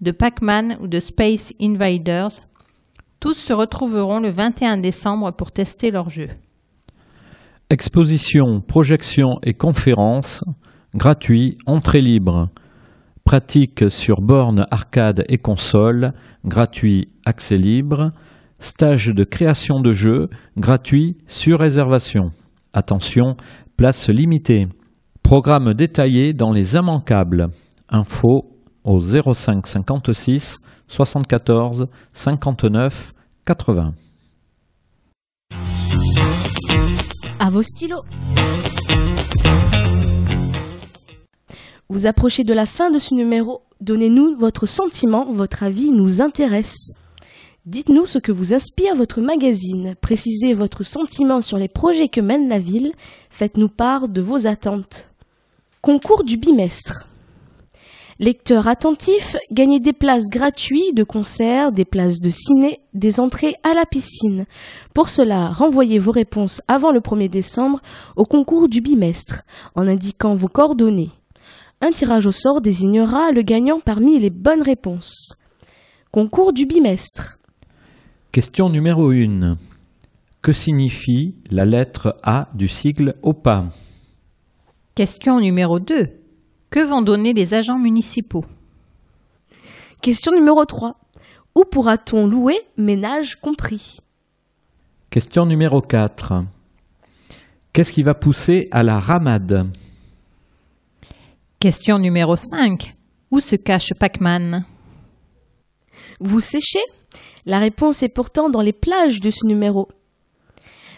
[0.00, 2.30] de Pac-Man ou de Space Invaders.
[3.18, 6.28] Tous se retrouveront le 21 décembre pour tester leur jeu.
[7.70, 10.44] Exposition, projection et conférences,
[10.94, 12.50] gratuit, entrée libre.
[13.24, 16.12] Pratique sur borne, arcade et console,
[16.44, 18.12] gratuit, accès libre.
[18.60, 22.30] Stage de création de jeux, gratuit, sur réservation.
[22.72, 23.36] Attention,
[23.76, 24.68] place limitée.
[25.22, 27.48] Programme détaillé dans les immanquables.
[27.88, 28.44] Info
[28.84, 33.12] au 05 56 74 59
[33.44, 33.94] 80.
[37.38, 38.02] À vos stylos.
[41.88, 43.62] Vous approchez de la fin de ce numéro.
[43.80, 46.92] Donnez-nous votre sentiment, votre avis nous intéresse.
[47.66, 49.96] Dites-nous ce que vous inspire votre magazine.
[50.00, 52.92] Précisez votre sentiment sur les projets que mène la ville.
[53.28, 55.08] Faites-nous part de vos attentes.
[55.82, 57.08] Concours du bimestre.
[58.20, 63.74] Lecteurs attentifs, gagnez des places gratuites de concert, des places de ciné, des entrées à
[63.74, 64.46] la piscine.
[64.94, 67.80] Pour cela, renvoyez vos réponses avant le 1er décembre
[68.14, 69.42] au concours du bimestre
[69.74, 71.10] en indiquant vos coordonnées.
[71.80, 75.34] Un tirage au sort désignera le gagnant parmi les bonnes réponses.
[76.12, 77.35] Concours du bimestre.
[78.36, 79.56] Question numéro 1.
[80.42, 83.72] Que signifie la lettre A du sigle OPA
[84.94, 86.10] Question numéro 2.
[86.68, 88.44] Que vont donner les agents municipaux?
[90.02, 91.00] Question numéro 3.
[91.54, 94.00] Où pourra-t-on louer, ménage compris?
[95.08, 96.44] Question numéro 4.
[97.72, 99.72] Qu'est-ce qui va pousser à la ramade?
[101.58, 102.94] Question numéro 5.
[103.30, 104.66] Où se cache Pac-Man?
[106.20, 106.84] Vous séchez?
[107.44, 109.88] La réponse est pourtant dans les plages de ce numéro.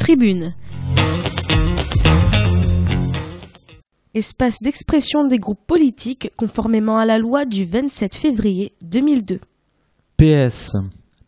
[0.01, 0.55] Tribune.
[4.15, 9.41] Espace d'expression des groupes politiques conformément à la loi du 27 février 2002.
[10.17, 10.73] PS,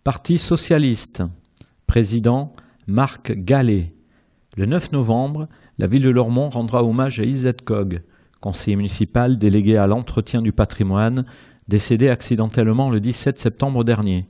[0.02, 1.22] Parti socialiste.
[1.86, 2.52] Président
[2.86, 3.92] Marc Gallet.
[4.56, 8.02] Le 9 novembre, la ville de Lormont rendra hommage à Isette Cog,
[8.40, 11.26] conseiller municipal délégué à l'entretien du patrimoine,
[11.68, 14.26] décédé accidentellement le 17 septembre dernier.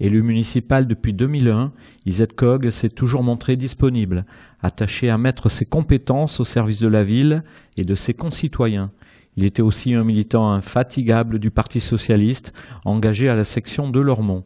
[0.00, 1.72] Élu municipal depuis 2001,
[2.06, 4.24] Isette Cog s'est toujours montré disponible,
[4.62, 7.44] attaché à mettre ses compétences au service de la ville
[7.76, 8.90] et de ses concitoyens.
[9.36, 12.54] Il était aussi un militant infatigable du Parti socialiste,
[12.86, 14.44] engagé à la section de Lormont.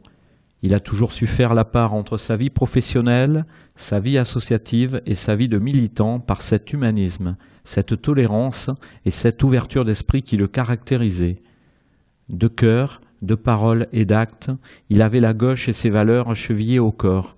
[0.61, 3.45] Il a toujours su faire la part entre sa vie professionnelle,
[3.77, 8.69] sa vie associative et sa vie de militant par cet humanisme, cette tolérance
[9.05, 11.41] et cette ouverture d'esprit qui le caractérisaient.
[12.27, 14.51] De cœur, de paroles et d'actes,
[14.89, 17.35] il avait la gauche et ses valeurs chevillées au corps.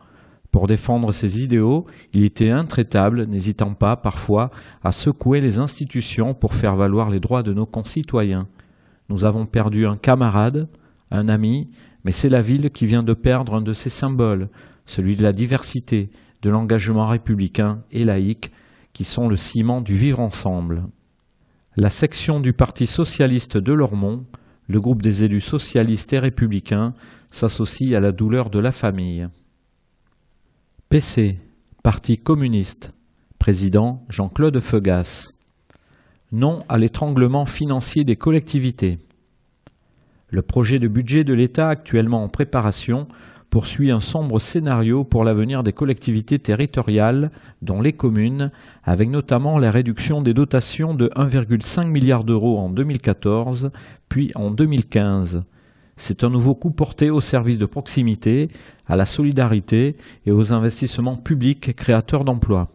[0.52, 4.50] Pour défendre ses idéaux, il était intraitable, n'hésitant pas parfois
[4.84, 8.47] à secouer les institutions pour faire valoir les droits de nos concitoyens.
[9.10, 10.67] Nous avons perdu un camarade,
[11.12, 11.69] un ami,
[12.04, 14.50] mais c'est la ville qui vient de perdre un de ses symboles,
[14.86, 16.10] celui de la diversité,
[16.41, 18.52] de l'engagement républicain et laïque,
[18.93, 20.84] qui sont le ciment du vivre ensemble.
[21.76, 24.26] La section du Parti socialiste de Lormont
[24.67, 26.93] le groupe des élus socialistes et républicains
[27.32, 29.27] s'associe à la douleur de la famille.
[30.89, 31.39] PC,
[31.84, 32.91] Parti communiste,
[33.39, 35.32] président Jean-Claude Feugas.
[36.32, 38.99] Non à l'étranglement financier des collectivités.
[40.30, 43.08] Le projet de budget de l'État actuellement en préparation
[43.49, 47.31] poursuit un sombre scénario pour l'avenir des collectivités territoriales,
[47.62, 48.51] dont les communes,
[48.83, 53.71] avec notamment la réduction des dotations de 1,5 milliard d'euros en 2014,
[54.10, 55.43] puis en 2015.
[55.95, 58.49] C'est un nouveau coup porté aux services de proximité,
[58.86, 62.69] à la solidarité et aux investissements publics créateurs d'emplois.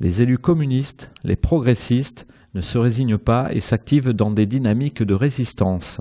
[0.00, 5.14] Les élus communistes, les progressistes, ne se résignent pas et s'activent dans des dynamiques de
[5.14, 6.00] résistance.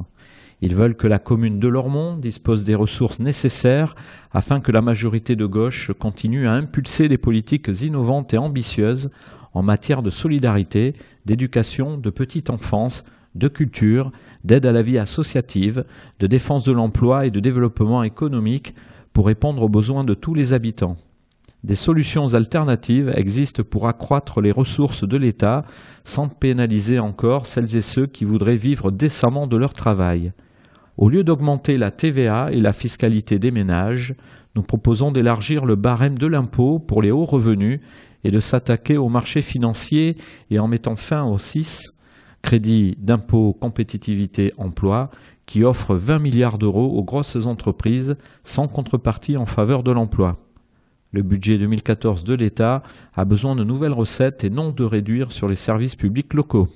[0.61, 3.95] Ils veulent que la commune de Lormont dispose des ressources nécessaires
[4.31, 9.11] afin que la majorité de gauche continue à impulser des politiques innovantes et ambitieuses
[9.53, 13.03] en matière de solidarité, d'éducation, de petite enfance,
[13.35, 14.11] de culture,
[14.43, 15.85] d'aide à la vie associative,
[16.19, 18.73] de défense de l'emploi et de développement économique
[19.13, 20.97] pour répondre aux besoins de tous les habitants.
[21.63, 25.65] Des solutions alternatives existent pour accroître les ressources de l'État
[26.03, 30.31] sans pénaliser encore celles et ceux qui voudraient vivre décemment de leur travail.
[30.97, 34.15] Au lieu d'augmenter la TVA et la fiscalité des ménages,
[34.55, 37.81] nous proposons d'élargir le barème de l'impôt pour les hauts revenus
[38.23, 40.15] et de s'attaquer au marché financier
[40.49, 41.91] et en mettant fin au CIS,
[42.41, 45.11] crédit d'impôt compétitivité emploi,
[45.45, 50.37] qui offre 20 milliards d'euros aux grosses entreprises sans contrepartie en faveur de l'emploi.
[51.11, 55.47] Le budget 2014 de l'État a besoin de nouvelles recettes et non de réduire sur
[55.47, 56.69] les services publics locaux.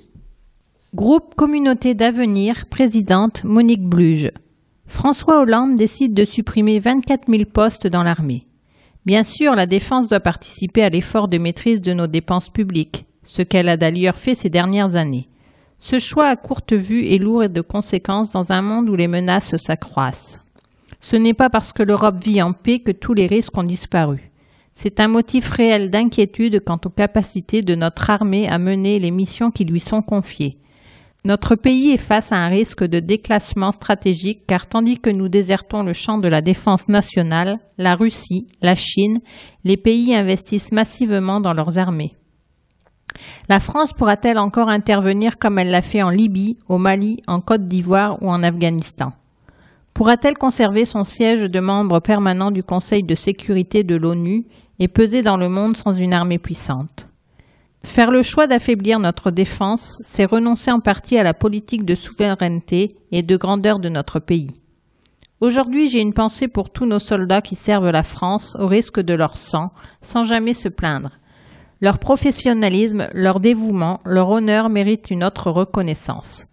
[0.96, 4.32] Groupe Communauté d'avenir, présidente Monique Bluge.
[4.88, 8.48] François Hollande décide de supprimer 24 000 postes dans l'armée.
[9.06, 13.44] Bien sûr, la défense doit participer à l'effort de maîtrise de nos dépenses publiques, ce
[13.44, 15.30] qu'elle a d'ailleurs fait ces dernières années.
[15.80, 19.56] Ce choix à courte vue est lourd de conséquences dans un monde où les menaces
[19.58, 20.40] s'accroissent.
[21.02, 24.32] Ce n'est pas parce que l'Europe vit en paix que tous les risques ont disparu.
[24.74, 29.52] C'est un motif réel d'inquiétude quant aux capacités de notre armée à mener les missions
[29.52, 30.58] qui lui sont confiées.
[31.26, 35.84] Notre pays est face à un risque de déclassement stratégique car tandis que nous désertons
[35.84, 39.20] le champ de la défense nationale, la Russie, la Chine,
[39.66, 42.16] les pays investissent massivement dans leurs armées.
[43.50, 47.66] La France pourra-t-elle encore intervenir comme elle l'a fait en Libye, au Mali, en Côte
[47.66, 49.12] d'Ivoire ou en Afghanistan?
[49.94, 54.46] Pourra-t-elle conserver son siège de membre permanent du Conseil de sécurité de l'ONU
[54.80, 57.09] et peser dans le monde sans une armée puissante?
[57.84, 62.90] Faire le choix d'affaiblir notre défense, c'est renoncer en partie à la politique de souveraineté
[63.12, 64.52] et de grandeur de notre pays.
[65.42, 69.14] Aujourd'hui, j'ai une pensée pour tous nos soldats qui servent la France au risque de
[69.14, 69.72] leur sang,
[70.02, 71.12] sans jamais se plaindre.
[71.80, 76.46] Leur professionnalisme, leur dévouement, leur honneur méritent une autre reconnaissance.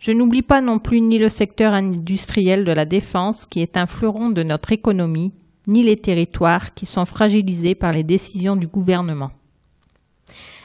[0.00, 3.86] Je n'oublie pas non plus ni le secteur industriel de la défense, qui est un
[3.86, 5.32] fleuron de notre économie,
[5.68, 9.30] ni les territoires qui sont fragilisés par les décisions du gouvernement.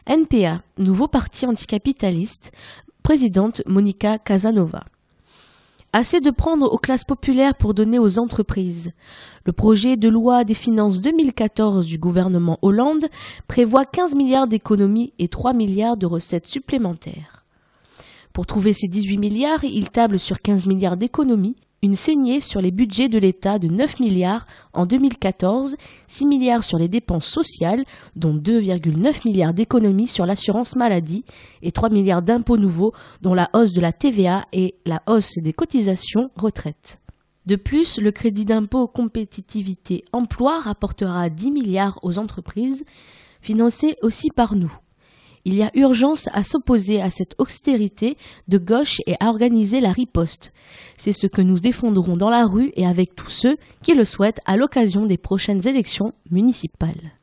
[0.08, 2.54] NPA, nouveau parti anticapitaliste,
[3.04, 4.86] présidente Monica Casanova.
[5.92, 8.92] Assez de prendre aux classes populaires pour donner aux entreprises.
[9.44, 13.08] Le projet de loi des finances 2014 du gouvernement Hollande
[13.50, 17.44] prévoit 15 milliards d'économies et 3 milliards de recettes supplémentaires.
[18.32, 22.72] Pour trouver ces 18 milliards, il table sur 15 milliards d'économies une saignée sur les
[22.72, 25.76] budgets de l'État de 9 milliards en 2014,
[26.08, 27.84] 6 milliards sur les dépenses sociales,
[28.16, 31.24] dont 2,9 milliards d'économies sur l'assurance maladie
[31.62, 35.54] et 3 milliards d'impôts nouveaux, dont la hausse de la TVA et la hausse des
[35.54, 37.00] cotisations retraite.
[37.46, 42.84] De plus, le crédit d'impôt compétitivité emploi rapportera 10 milliards aux entreprises,
[43.40, 44.74] financés aussi par nous.
[45.50, 48.18] Il y a urgence à s'opposer à cette austérité
[48.50, 50.52] de gauche et à organiser la riposte.
[50.98, 54.42] C'est ce que nous défendrons dans la rue et avec tous ceux qui le souhaitent
[54.46, 57.14] à l'occasion des prochaines élections municipales.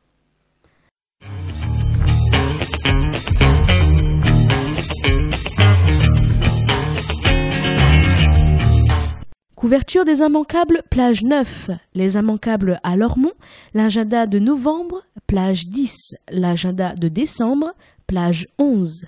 [9.55, 11.71] Couverture des immanquables, plage 9.
[11.95, 13.33] Les immanquables à Lormont,
[13.73, 16.15] l'agenda de novembre, plage 10.
[16.29, 17.73] L'agenda de décembre,
[18.07, 19.05] plage 11.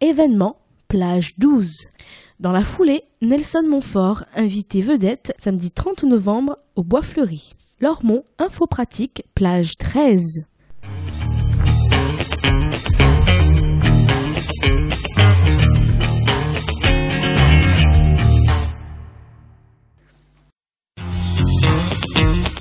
[0.00, 0.56] Événement,
[0.88, 1.86] plage 12.
[2.40, 7.54] Dans la foulée, Nelson Montfort, invité vedette, samedi 30 novembre au Bois Fleuri.
[7.80, 10.44] Lormont, info pratique, plage 13.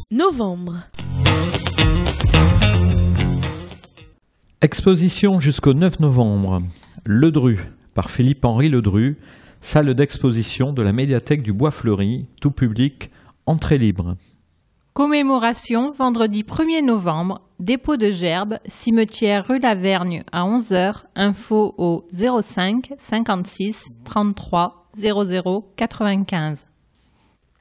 [0.09, 0.87] Novembre.
[4.63, 6.63] Exposition jusqu'au 9 novembre.
[7.05, 7.59] Ledru,
[7.93, 9.15] par Philippe-Henri Ledru,
[9.61, 13.11] salle d'exposition de la médiathèque du Bois Fleuri, tout public,
[13.45, 14.15] entrée libre.
[14.95, 22.93] Commémoration vendredi 1er novembre, dépôt de gerbes, cimetière rue Lavergne à 11h, info au 05
[22.97, 26.65] 56 33 00 95.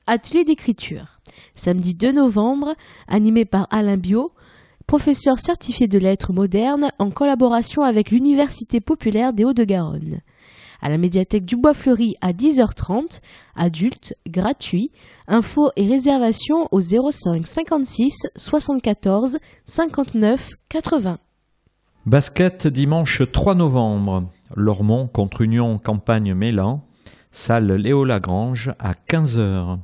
[0.07, 1.21] Atelier d'écriture.
[1.57, 2.75] Samedi 2 novembre,
[3.07, 4.33] animé par Alain Bio,
[4.87, 10.21] professeur certifié de lettres modernes en collaboration avec l'Université populaire des Hauts-de-Garonne.
[10.81, 13.21] À la médiathèque du Bois Fleuri à 10h30,
[13.57, 14.93] adulte, gratuit,
[15.27, 21.19] infos et réservations au 05 56 74 59 80.
[22.05, 24.31] Basket dimanche 3 novembre.
[24.55, 26.85] Lormont contre Union Campagne Mélan.
[27.33, 29.79] Salle Léo Lagrange à 15h.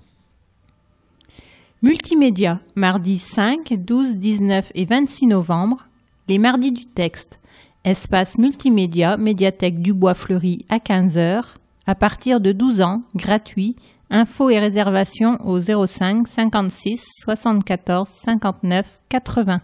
[1.84, 5.88] Multimédia, mardi 5, 12, 19 et 26 novembre.
[6.28, 7.40] Les mardis du texte.
[7.82, 11.42] Espace multimédia, médiathèque du Bois Fleuri à 15h.
[11.84, 13.74] À partir de 12 ans, gratuit.
[14.10, 19.60] Infos et réservations au 05 56 74 59 80.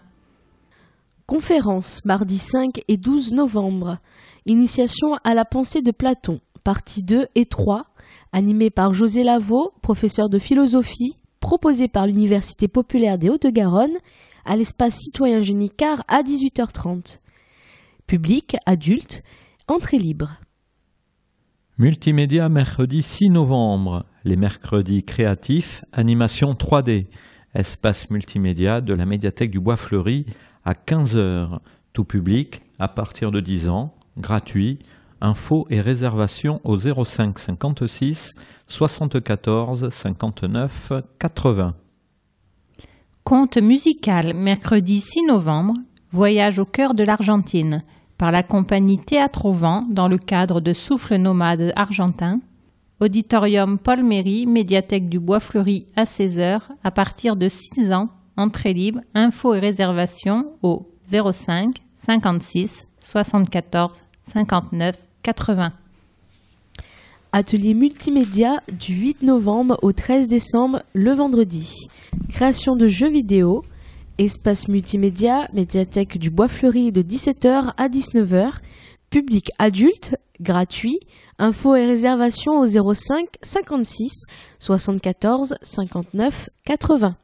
[1.25, 3.99] Conférence, mardi 5 et 12 novembre.
[4.45, 7.85] Initiation à la pensée de Platon, partie 2 et 3,
[8.33, 13.97] animée par José Lavaux, professeur de philosophie, proposé par l'Université populaire des Hauts-de-Garonne
[14.45, 17.19] à l'espace citoyen Génicard à 18h30.
[18.07, 19.23] Public, adulte,
[19.67, 20.39] entrée libre.
[21.77, 24.05] Multimédia mercredi 6 novembre.
[24.25, 27.05] Les mercredis créatifs, animation 3D.
[27.53, 30.25] Espace multimédia de la médiathèque du Bois Fleuri
[30.65, 31.59] à 15h.
[31.93, 34.79] Tout public à partir de 10 ans, gratuit.
[35.21, 38.33] Infos et réservations au 05 56
[38.67, 41.73] 74 59 80.
[43.23, 45.73] Conte musical, mercredi 6 novembre,
[46.11, 47.83] Voyage au cœur de l'Argentine,
[48.17, 52.39] par la compagnie Théâtre au vent dans le cadre de Souffle nomade argentin.
[52.99, 58.73] Auditorium Paul Méry, médiathèque du Bois Fleuri à 16h, à partir de 6 ans, entrée
[58.73, 63.93] libre, infos et réservations au 05 56 74
[64.23, 65.73] 59 80.
[67.33, 71.87] Atelier multimédia du 8 novembre au 13 décembre, le vendredi.
[72.29, 73.63] Création de jeux vidéo.
[74.17, 78.53] Espace multimédia, médiathèque du Bois Fleuri de 17h à 19h.
[79.11, 80.99] Public adulte, gratuit.
[81.37, 84.23] Infos et réservations au 05 56
[84.57, 87.15] 74 59 80.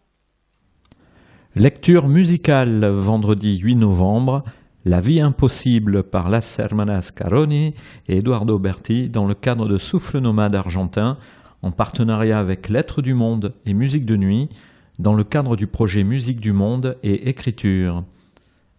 [1.55, 4.43] Lecture musicale, vendredi 8 novembre.
[4.87, 7.73] La vie impossible par Las Hermanas Caroni
[8.07, 11.17] et Eduardo Berti dans le cadre de Souffle Nomade Argentin
[11.63, 14.47] en partenariat avec Lettres du Monde et Musique de Nuit
[14.99, 18.03] dans le cadre du projet Musique du Monde et Écriture.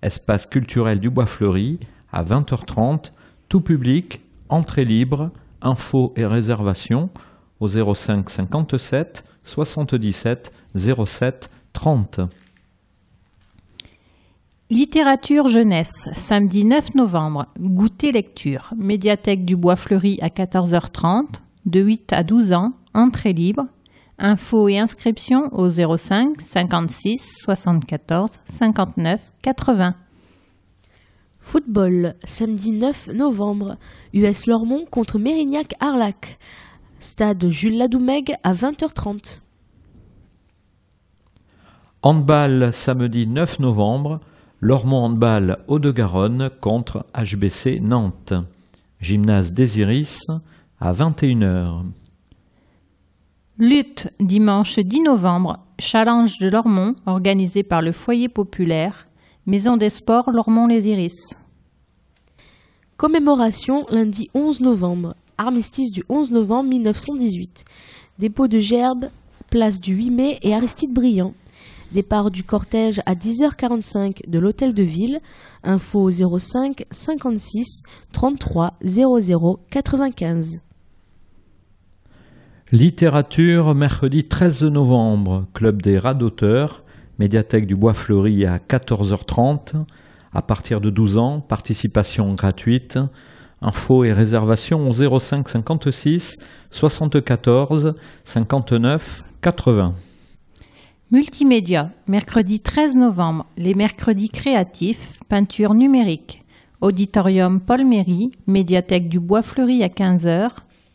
[0.00, 1.80] Espace culturel du Bois Fleuri
[2.12, 3.10] à 20h30,
[3.48, 7.10] tout public, entrée libre, infos et réservations
[7.58, 12.20] au 05 57 77 07 30.
[14.68, 22.12] Littérature jeunesse, samedi 9 novembre, goûter lecture, médiathèque du Bois Fleuri à 14h30, de 8
[22.12, 23.66] à 12 ans, entrée libre,
[24.18, 29.94] infos et inscriptions au 05 56 74 59 80.
[31.38, 33.76] Football, samedi 9 novembre,
[34.14, 36.38] US Lormont contre Mérignac-Arlac,
[36.98, 39.38] stade Jules Ladoumègue à 20h30.
[42.02, 44.18] Handball, samedi 9 novembre,
[44.60, 48.32] Lormont Handball Haut-de-Garonne contre HBC Nantes.
[49.00, 50.26] Gymnase Désiris
[50.80, 51.82] à 21h.
[53.58, 59.06] Lutte, dimanche 10 novembre, challenge de Lormont organisé par le Foyer populaire,
[59.44, 61.34] Maison des sports Lormont-les Iris.
[62.96, 67.64] Commémoration lundi 11 novembre, armistice du 11 novembre 1918.
[68.18, 69.10] Dépôt de gerbes,
[69.50, 71.34] place du 8 mai et Aristide Briand.
[71.92, 75.20] Départ du cortège à 10h45 de l'hôtel de ville.
[75.62, 77.82] Info 05 56
[78.12, 80.60] 33 00 95.
[82.72, 86.82] Littérature, mercredi 13 novembre, Club des rats d'auteurs,
[87.20, 89.84] médiathèque du Bois Fleuri à 14h30.
[90.32, 92.98] À partir de 12 ans, participation gratuite.
[93.62, 96.38] Infos et réservations au 05 56
[96.72, 99.94] 74 59 80.
[101.12, 106.42] Multimédia, mercredi 13 novembre, les mercredis créatifs, peinture numérique.
[106.80, 110.50] Auditorium Paul Méry, médiathèque du Bois Fleuri à 15h,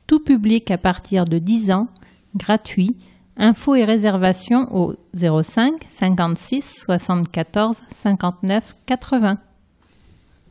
[0.08, 1.88] tout public à partir de 10 ans,
[2.36, 2.98] gratuit.
[3.38, 9.38] Infos et réservations au 05 56 74 59 80.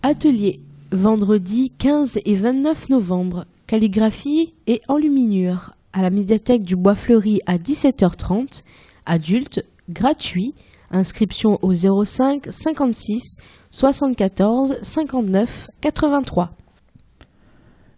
[0.02, 7.42] Atelier, vendredi 15 et 29 novembre, calligraphie et enluminure, à la médiathèque du Bois Fleuri
[7.44, 8.62] à 17h30
[9.10, 10.54] adulte, gratuit.
[10.92, 13.36] Inscription au 05 56
[13.70, 16.50] 74 59 83.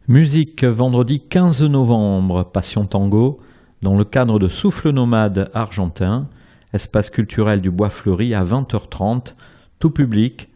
[0.09, 3.41] Musique vendredi 15 novembre, Passion Tango,
[3.81, 6.29] dans le cadre de Souffle Nomade Argentin,
[6.75, 9.35] espace culturel du Bois Fleuri à 20h30,
[9.79, 10.49] tout public,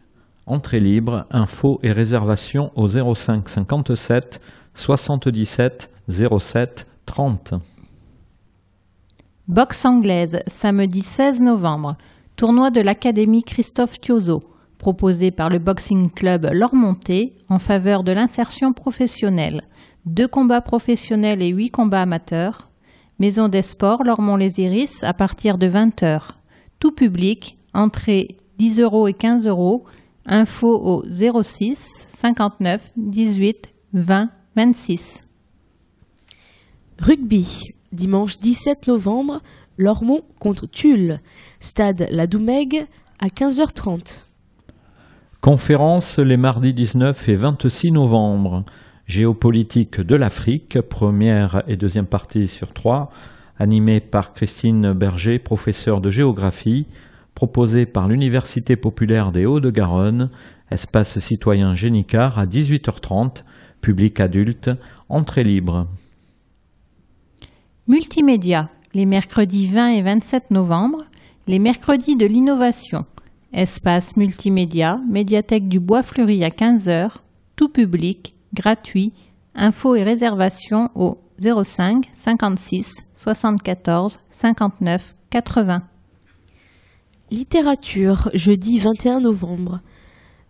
[0.45, 4.41] entrée libre, infos et réservations au 05 57
[4.75, 7.53] 77 07 30.
[9.47, 11.95] Boxe anglaise, samedi 16 novembre.
[12.35, 14.43] Tournoi de l'Académie Christophe Thiozo,
[14.77, 19.61] proposé par le Boxing Club Lormonté en faveur de l'insertion professionnelle.
[20.05, 22.69] Deux combats professionnels et huit combats amateurs.
[23.19, 26.23] Maison des sports Lormont-les Iris à partir de 20h.
[26.79, 29.85] Tout public, entrée 10 euros et 15 euros.
[30.25, 35.23] Info au 06 59 18 20 26.
[36.99, 39.41] Rugby, dimanche 17 novembre,
[39.77, 41.19] Lormont contre Tulle,
[41.59, 42.85] stade La Doumègue
[43.19, 44.21] à 15h30.
[45.41, 48.65] Conférence les mardis 19 et 26 novembre.
[49.05, 53.09] Géopolitique de l'Afrique, première et deuxième partie sur trois,
[53.57, 56.87] animée par Christine Berger, professeure de géographie,
[57.33, 60.29] proposée par l'Université populaire des Hauts-de-Garonne,
[60.71, 63.43] espace citoyen Génicard à 18h30,
[63.79, 64.71] public adulte,
[65.07, 65.87] entrée libre.
[67.89, 70.97] Multimédia, les mercredis 20 et 27 novembre,
[71.47, 73.05] les mercredis de l'innovation.
[73.53, 77.11] Espace multimédia, médiathèque du Bois Fleuri à 15h,
[77.55, 79.13] tout public, gratuit.
[79.55, 85.83] Infos et réservations au 05 56 74 59 80.
[87.31, 89.79] Littérature, jeudi 21 novembre.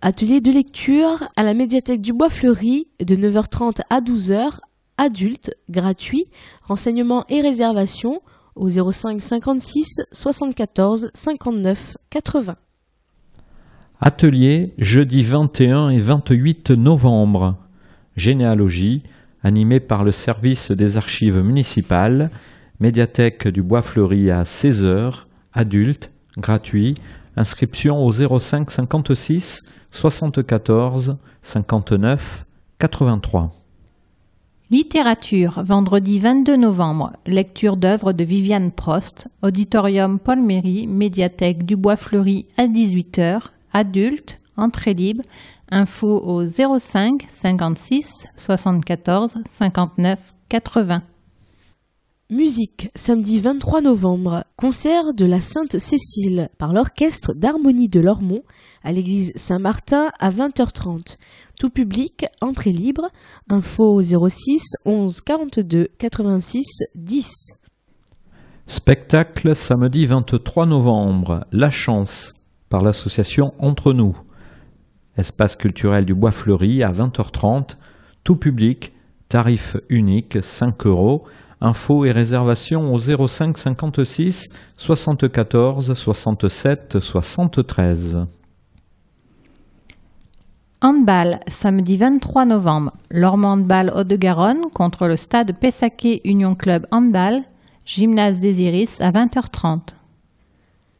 [0.02, 4.58] Atelier de lecture à la médiathèque du Bois Fleuri de 9h30 à 12h,
[4.98, 6.28] adulte, gratuit.
[6.64, 8.22] Renseignements et réservations
[8.56, 12.56] au 05 56 74 59 80.
[14.00, 17.56] Atelier jeudi 21 et 28 novembre.
[18.16, 19.04] Généalogie,
[19.44, 22.32] animé par le service des archives municipales,
[22.80, 25.24] médiathèque du Bois Fleuri à 16h,
[25.54, 26.96] adulte, gratuit,
[27.36, 32.46] inscription au 05 56 74 59
[32.80, 33.52] 83.
[34.70, 41.96] Littérature, vendredi 22 novembre, lecture d'œuvres de Viviane Prost, auditorium Paul Méry, médiathèque du Bois
[41.96, 45.24] Fleuri à 18h, adulte, entrée libre.
[45.72, 51.02] Info au 05 56 74 59 80.
[52.30, 58.44] Musique, samedi 23 novembre, concert de la Sainte Cécile par l'Orchestre d'Harmonie de Lormont
[58.84, 61.16] à l'église Saint-Martin à 20h30.
[61.58, 63.08] Tout public, entrée libre,
[63.48, 66.66] info 06 11 42 86
[66.96, 67.32] 10.
[68.68, 72.34] Spectacle samedi 23 novembre, La Chance
[72.68, 74.18] par l'association Entre nous.
[75.16, 77.78] Espace culturel du Bois Fleuri à 20h30,
[78.26, 78.92] tout public,
[79.30, 81.26] tarif unique 5 euros
[81.60, 88.26] Infos et réservations au 05 56 74 67 73.
[90.82, 92.94] Handball, samedi 23 novembre.
[93.10, 97.42] Lormand Handball Haut-de-Garonne contre le stade Pessaquet Union Club Handball,
[97.86, 99.96] gymnase des Iris à 20h30.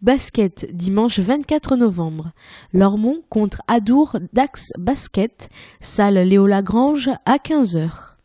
[0.02, 2.32] Basket, dimanche 24 novembre.
[2.74, 5.50] Lormont contre Adour Dax Basket,
[5.82, 8.17] salle Léo Lagrange à 15h.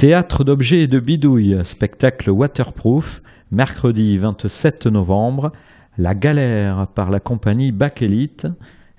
[0.00, 3.20] Théâtre d'objets et de bidouilles, spectacle waterproof,
[3.50, 5.52] mercredi 27 novembre,
[5.98, 8.02] La Galère par la compagnie Bac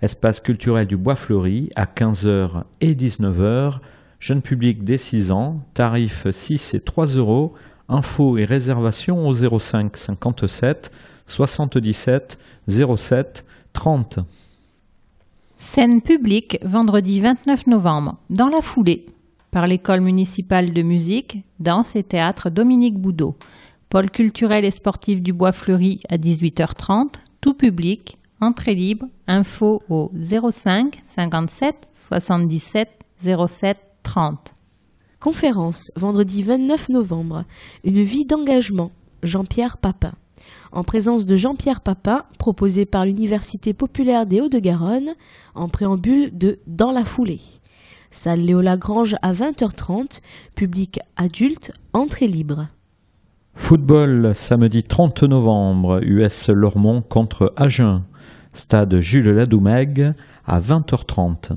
[0.04, 3.80] espace culturel du Bois Fleuri à 15h et 19h,
[4.20, 7.56] jeune public dès 6 ans, tarif 6 et 3 euros,
[7.90, 10.92] infos et réservations au 05 57
[11.26, 12.38] 77
[12.68, 13.44] 07
[13.74, 14.20] 30.
[15.58, 19.08] Scène publique vendredi 29 novembre, dans la foulée
[19.52, 23.36] par l'école municipale de musique, danse et théâtre Dominique Boudot.
[23.90, 30.10] Pôle culturel et sportif du Bois Fleuri à 18h30, tout public, entrée libre, info au
[30.18, 32.90] 05 57 77
[33.20, 34.56] 07 30.
[35.20, 37.44] Conférence, vendredi 29 novembre.
[37.84, 38.92] Une vie d'engagement.
[39.22, 40.14] Jean-Pierre Papin.
[40.72, 45.14] En présence de Jean-Pierre Papin, proposé par l'Université populaire des Hauts-de-Garonne,
[45.54, 47.42] en préambule de Dans la foulée.
[48.12, 50.20] Salle Léo Lagrange à 20h30,
[50.54, 52.68] public adulte, entrée libre.
[53.56, 58.04] Football, samedi 30 novembre, US Lormont contre Agen.
[58.54, 60.12] Stade Jules Ladoumègue
[60.46, 61.54] à 20h30.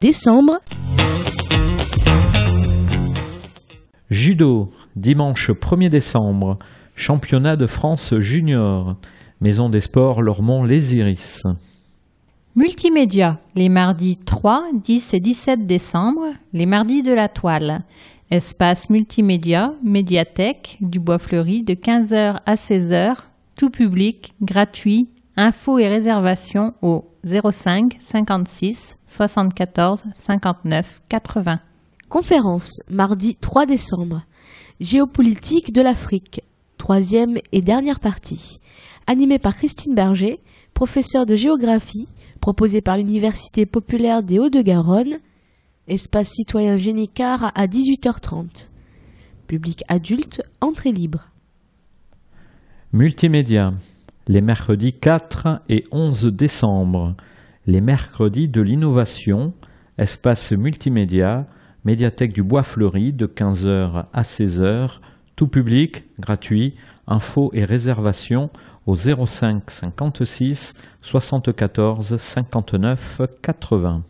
[0.00, 0.58] Décembre.
[4.08, 6.58] Judo, dimanche 1er décembre.
[6.96, 8.96] Championnat de France junior.
[9.42, 11.42] Maison des sports Lormont Les Iris.
[12.56, 17.84] Multimédia, les mardis 3, 10 et 17 décembre, les mardis de la toile.
[18.32, 23.14] Espace multimédia, médiathèque du Bois Fleuri de 15h à 16h,
[23.54, 31.60] tout public, gratuit, infos et réservations au 05 56 74 59 80.
[32.08, 34.22] Conférence, mardi 3 décembre.
[34.80, 36.42] Géopolitique de l'Afrique,
[36.78, 38.58] troisième et dernière partie.
[39.06, 40.40] Animée par Christine Berger,
[40.74, 42.08] professeure de géographie,
[42.40, 45.18] proposé par l'Université populaire des Hauts-de-Garonne,
[45.86, 48.68] espace citoyen Génicard à 18h30.
[49.46, 51.26] Public adulte, entrée libre.
[52.92, 53.74] Multimédia,
[54.26, 57.14] les mercredis 4 et 11 décembre.
[57.66, 59.52] Les mercredis de l'innovation,
[59.98, 61.46] espace multimédia,
[61.84, 65.00] médiathèque du Bois Fleuri de 15h à 16h,
[65.36, 66.74] tout public, gratuit,
[67.06, 68.50] infos et réservations
[68.86, 74.02] au 05 56 74 59 80.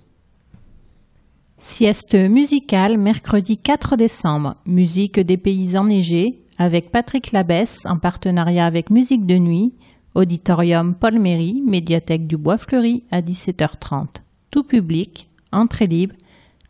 [1.59, 4.57] Sieste musicale mercredi 4 décembre.
[4.67, 9.75] Musique des pays enneigés avec Patrick Labesse en partenariat avec Musique de Nuit.
[10.15, 14.23] Auditorium Paul Méry, médiathèque du Bois Fleuri à 17h30.
[14.51, 16.15] Tout public, entrée libre.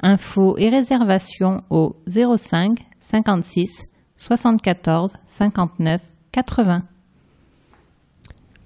[0.02, 3.84] Infos et réservations au 05 56
[4.16, 6.82] 74 59 80.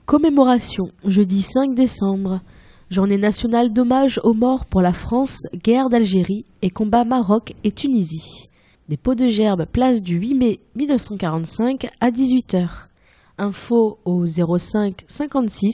[0.06, 2.40] Commémoration, jeudi 5 décembre.
[2.90, 8.50] Journée nationale d'hommage aux morts pour la France, guerre d'Algérie et combat Maroc et Tunisie.
[8.90, 12.68] Des de gerbe, place du 8 mai 1945 à 18h.
[13.38, 15.72] Info au 05 56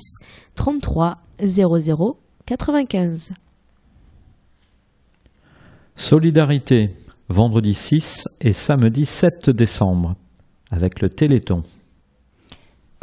[0.54, 2.16] 33 00
[2.46, 3.32] 95.
[5.96, 6.94] Solidarité,
[7.28, 10.14] vendredi 6 et samedi 7 décembre,
[10.70, 11.64] avec le Téléthon.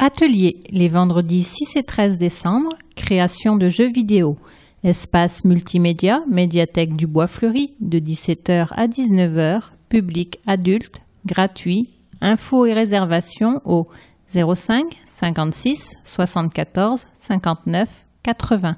[0.00, 4.38] Atelier les vendredis 6 et 13 décembre, création de jeux vidéo.
[4.84, 11.90] Espace multimédia, médiathèque du Bois Fleuri, de 17h à 19h, public adulte, gratuit.
[12.20, 13.88] Infos et réservations au
[14.28, 17.88] 05 56 74 59
[18.22, 18.76] 80.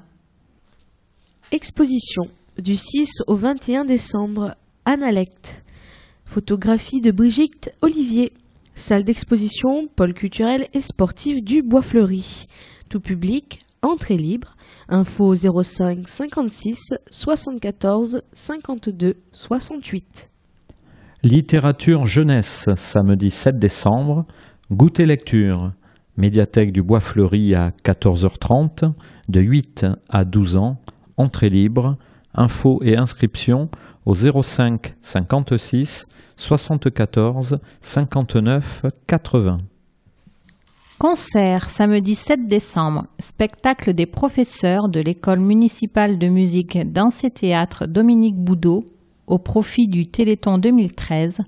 [1.51, 2.23] Exposition
[2.57, 4.55] du 6 au 21 décembre,
[4.85, 5.63] Analect.
[6.25, 8.33] Photographie de Brigitte Olivier.
[8.75, 12.47] Salle d'exposition, pôle culturel et sportif du Bois Fleuri.
[12.89, 14.55] Tout public, entrée libre.
[14.87, 20.29] Info 05 56 74 52 68.
[21.23, 24.25] Littérature jeunesse, samedi 7 décembre.
[24.71, 25.73] Goûter lecture.
[26.17, 28.91] Médiathèque du Bois Fleuri à 14h30,
[29.29, 30.77] de 8 à 12 ans.
[31.17, 31.97] Entrée libre.
[32.33, 33.69] Infos et inscriptions
[34.05, 36.07] au 05 56
[36.37, 39.57] 74 59 80.
[41.01, 43.07] Concert samedi 7 décembre.
[43.17, 48.85] Spectacle des professeurs de l'école municipale de musique Danse et Théâtre Dominique Boudot
[49.25, 51.39] au profit du Téléthon 2013.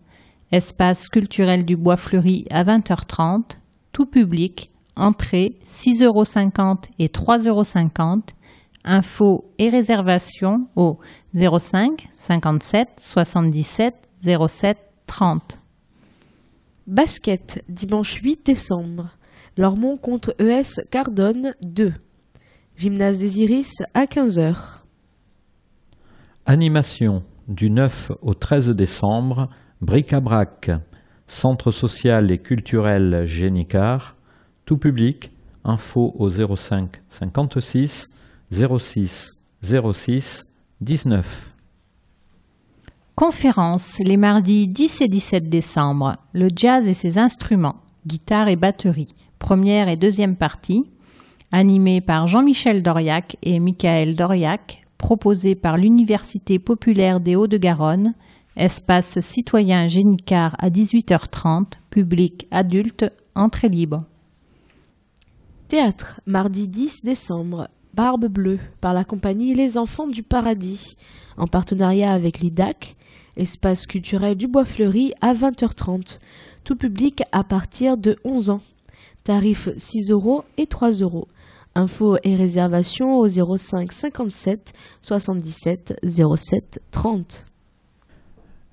[0.52, 3.58] Espace culturel du Bois Fleuri à 20h30.
[3.92, 4.72] Tout public.
[4.96, 6.24] Entrée 6,50 euros
[6.98, 7.64] et 3,50 euros.
[8.84, 11.00] Infos et réservations au
[11.34, 13.96] 05 57 77
[14.48, 14.78] 07
[15.08, 15.60] 30.
[16.88, 19.10] Basket, dimanche 8 décembre.
[19.58, 21.94] Lormont contre ES Cardone 2.
[22.76, 24.56] Gymnase des Iris à 15h.
[26.46, 29.50] Animation du 9 au 13 décembre,
[29.82, 30.72] bric-à-brac,
[31.28, 34.16] Centre social et culturel Génicard,
[34.66, 35.32] tout public,
[35.64, 38.10] info au 05 56
[38.54, 40.46] 06 06
[40.80, 41.54] 19.
[43.16, 46.18] Conférence les mardis 10 et 17 décembre.
[46.34, 49.16] Le jazz et ses instruments, guitare et batterie.
[49.40, 50.84] Première et deuxième partie.
[51.52, 54.86] Animé par Jean-Michel Doriac et Michael Doriac.
[55.00, 58.14] Proposé par l'Université populaire des Hauts-de-Garonne.
[58.56, 61.74] Espace citoyen Génicard à 18h30.
[61.90, 63.12] Public adulte.
[63.34, 63.98] Entrée libre.
[65.70, 67.68] Théâtre, mardi 10 décembre.
[67.94, 70.98] Barbe Bleue par la compagnie Les Enfants du Paradis,
[71.38, 72.96] en partenariat avec l'IDAC,
[73.38, 76.20] espace culturel du Bois Fleuri à 20h30,
[76.64, 78.62] tout public à partir de 11 ans.
[79.24, 81.28] Tarif 6 euros et 3 euros.
[81.76, 87.46] Infos et réservations au 05 57 77 07 30.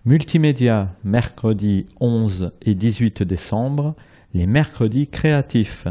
[0.06, 3.94] Multimédia, mercredi 11 et 18 décembre,
[4.32, 5.86] les mercredis créatifs.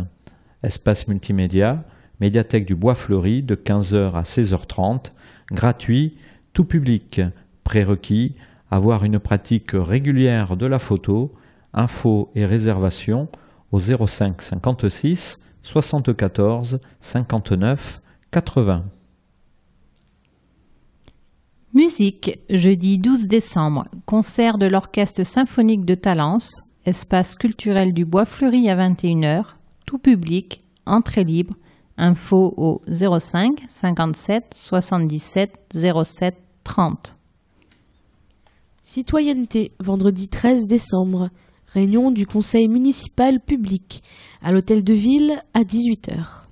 [0.63, 1.83] Espace multimédia,
[2.19, 5.11] médiathèque du Bois Fleuri de 15h à 16h30,
[5.51, 6.17] gratuit,
[6.53, 7.21] tout public,
[7.63, 8.35] prérequis,
[8.71, 11.33] avoir une pratique régulière de la photo,
[11.73, 13.29] infos et réservations
[13.71, 18.01] au 05 56 74 59
[18.31, 18.85] 80.
[21.73, 28.69] Musique, jeudi 12 décembre, concert de l'Orchestre symphonique de Talence, espace culturel du Bois Fleuri
[28.69, 29.43] à 21h,
[29.85, 31.55] tout public, entrée libre,
[31.99, 35.51] info au 05 57 77
[36.03, 37.17] 07 30.
[38.81, 41.29] Citoyenneté, vendredi 13 décembre,
[41.67, 44.01] réunion du conseil municipal public
[44.41, 46.45] à l'hôtel de ville à 18h.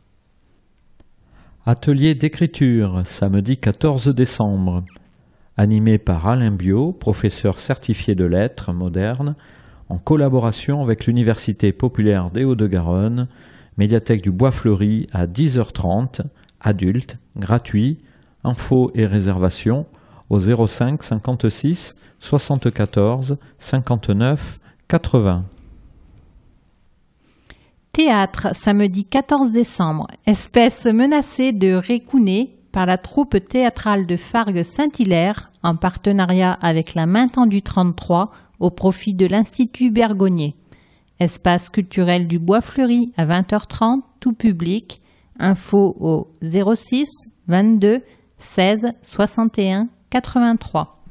[1.66, 4.84] Atelier d'écriture, samedi 14 décembre,
[5.58, 9.36] animé par Alain Bio, professeur certifié de lettres modernes,
[9.90, 13.28] en collaboration avec l'Université populaire des Hauts-de-Garonne,
[13.78, 16.22] médiathèque du Bois Fleuri à 10h30,
[16.60, 18.00] adulte, gratuit,
[18.44, 19.86] infos et réservations
[20.30, 25.46] au 05 56 74 59 80.
[27.92, 30.08] Théâtre, samedi 14 décembre.
[30.26, 37.08] Espèce menacée de récouner par la troupe théâtrale de Fargue Saint-Hilaire en partenariat avec la
[37.08, 40.56] Main tendue 33 au profit de l'Institut Bergonnier.
[41.20, 45.02] Espace culturel du Bois Fleuri à 20h30, tout public.
[45.40, 47.06] Info au 06
[47.48, 48.02] 22
[48.40, 51.04] 16 61 83.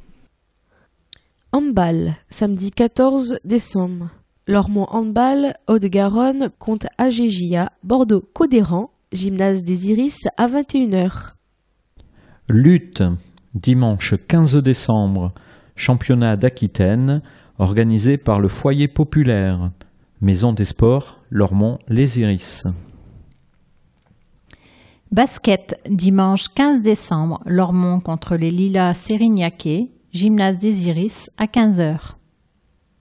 [1.52, 4.10] Handball, samedi 14 décembre.
[4.48, 11.32] Lormont Handball, Haute-Garonne contre AGJA, Bordeaux Codéran, Gymnase des Iris à 21h.
[12.48, 13.02] Lutte,
[13.54, 15.32] dimanche 15 décembre,
[15.74, 17.22] championnat d'Aquitaine,
[17.58, 19.70] organisé par le Foyer populaire.
[20.26, 22.64] Maison des sports, Lormont Les Iris.
[25.12, 32.14] Basket, dimanche 15 décembre, Lormont contre les Lilas Sérignaquet, Gymnase des Iris à 15h.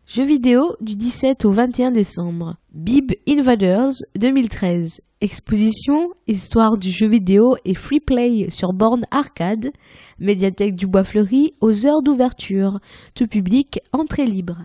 [0.05, 2.57] Jeux vidéo du 17 au 21 décembre.
[2.76, 5.01] Bib Invaders 2013.
[5.19, 9.71] Exposition, histoire du jeu vidéo et free play sur borne arcade.
[10.19, 12.80] Médiathèque du Bois Fleuri aux heures d'ouverture.
[13.15, 14.57] Tout public, entrée libre.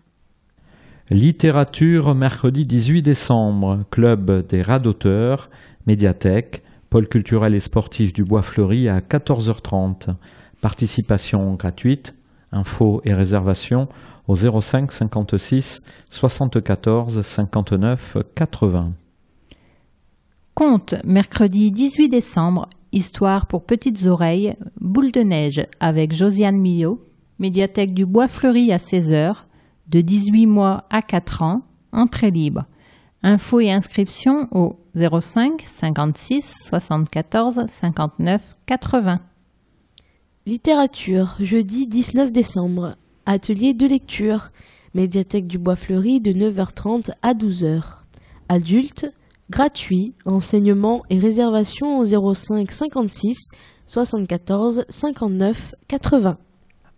[1.12, 5.50] Littérature, mercredi 18 décembre, Club des radoteurs,
[5.88, 10.14] médiathèque, pôle culturel et sportif du Bois Fleuri à 14h30.
[10.60, 12.14] Participation gratuite,
[12.52, 13.88] infos et réservations
[14.28, 15.80] au 05 56
[16.10, 18.92] 74 59 80.
[20.54, 27.04] Conte, mercredi 18 décembre, Histoire pour petites oreilles, Boule de neige avec Josiane Millot,
[27.40, 29.34] médiathèque du Bois Fleuri à 16h,
[29.90, 31.62] de 18 mois à 4 ans,
[31.92, 32.64] entrée libre.
[33.22, 39.20] Infos et inscriptions au 05 56 74 59 80.
[40.46, 42.96] Littérature, jeudi 19 décembre.
[43.26, 44.50] Atelier de lecture.
[44.94, 47.82] Médiathèque du Bois Fleuri de 9h30 à 12h.
[48.48, 49.10] Adultes,
[49.50, 50.14] gratuit.
[50.24, 53.50] Enseignement et réservation au 05 56
[53.86, 56.38] 74 59 80.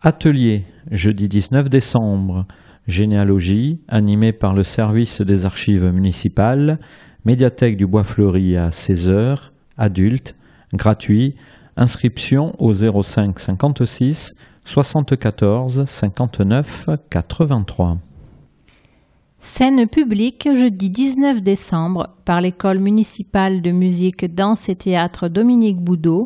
[0.03, 2.47] Atelier, jeudi 19 décembre.
[2.89, 6.78] Généalogie, animé par le service des archives municipales.
[7.24, 9.51] Médiathèque du Bois Fleuri à 16h.
[9.78, 10.35] Adultes,
[10.72, 11.37] gratuit.
[11.76, 17.99] Inscription au 05 56 74 59 83.
[19.39, 26.24] Scène publique jeudi 19 décembre par l'école municipale de musique, danse et théâtre Dominique Boudot,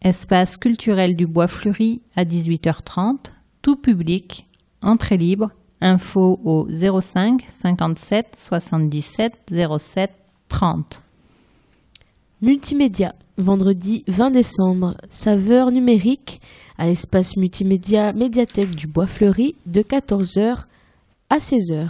[0.00, 4.46] espace culturel du Bois Fleuri à 18h30, tout public,
[4.80, 5.50] entrée libre,
[5.80, 9.32] info au 05 57 77
[9.78, 10.10] 07
[10.48, 11.02] 30.
[12.42, 16.40] Multimédia, vendredi 20 décembre, saveur numérique
[16.78, 20.64] à l'espace multimédia médiathèque du Bois Fleuri de 14h
[21.30, 21.88] à 16h.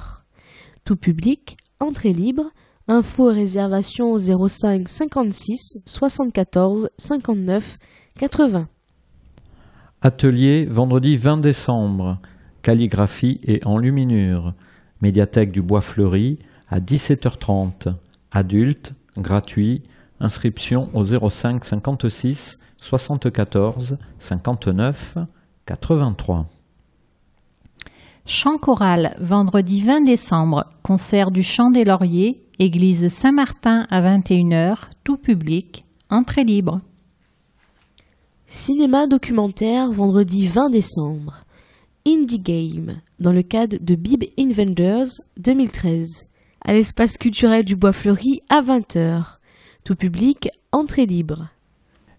[0.84, 2.44] Tout public, entrée libre,
[2.88, 7.78] info et réservation au 05 56 74 59
[8.18, 8.68] 80.
[10.02, 12.18] Atelier vendredi 20 décembre,
[12.64, 14.54] calligraphie et enluminure,
[15.02, 16.38] médiathèque du Bois Fleuri
[16.68, 17.94] à 17h30,
[18.32, 19.82] adulte, gratuit,
[20.18, 25.18] inscription au 05 56 74 59
[25.66, 26.46] 83.
[28.24, 35.18] Chant choral, vendredi 20 décembre, concert du Chant des Lauriers, église Saint-Martin à 21h, tout
[35.18, 36.80] public, entrée libre.
[38.46, 41.43] Cinéma documentaire, vendredi 20 décembre.
[42.06, 46.26] Indie Game, dans le cadre de Bib Inventors 2013,
[46.62, 49.38] à l'espace culturel du Bois Fleuri à 20h.
[49.84, 51.48] Tout public, entrée libre.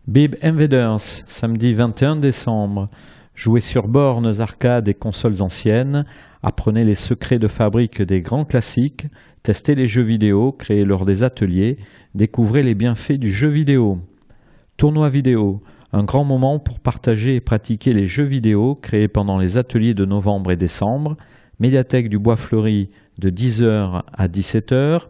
[0.08, 2.90] Bib Invaders, samedi 21 décembre.
[3.36, 6.06] Jouez sur bornes, arcades et consoles anciennes,
[6.42, 9.06] apprenez les secrets de fabrique des grands classiques,
[9.44, 11.78] testez les jeux vidéo créés lors des ateliers,
[12.16, 14.00] découvrez les bienfaits du jeu vidéo.
[14.78, 15.62] Tournoi vidéo,
[15.96, 20.04] un grand moment pour partager et pratiquer les jeux vidéo créés pendant les ateliers de
[20.04, 21.16] novembre et décembre,
[21.62, 25.04] médiathèque du Bois Fleuri de 10h à 17h,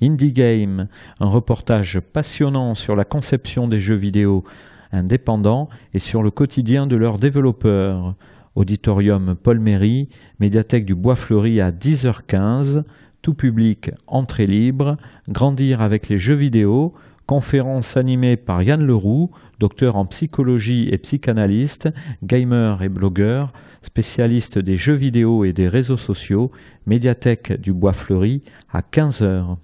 [0.00, 0.88] Indie Game,
[1.20, 4.42] un reportage passionnant sur la conception des jeux vidéo
[4.90, 8.14] indépendants et sur le quotidien de leurs développeurs.
[8.54, 10.08] Auditorium Paul Méry,
[10.40, 12.84] médiathèque du Bois Fleuri à 10h15,
[13.20, 14.96] tout public, entrée libre,
[15.28, 16.94] grandir avec les jeux vidéo,
[17.26, 21.88] conférence animée par Yann Leroux, docteur en psychologie et psychanalyste,
[22.22, 23.52] gamer et blogueur,
[23.82, 26.50] spécialiste des jeux vidéo et des réseaux sociaux,
[26.86, 28.42] médiathèque du Bois Fleuri
[28.72, 29.56] à 15h.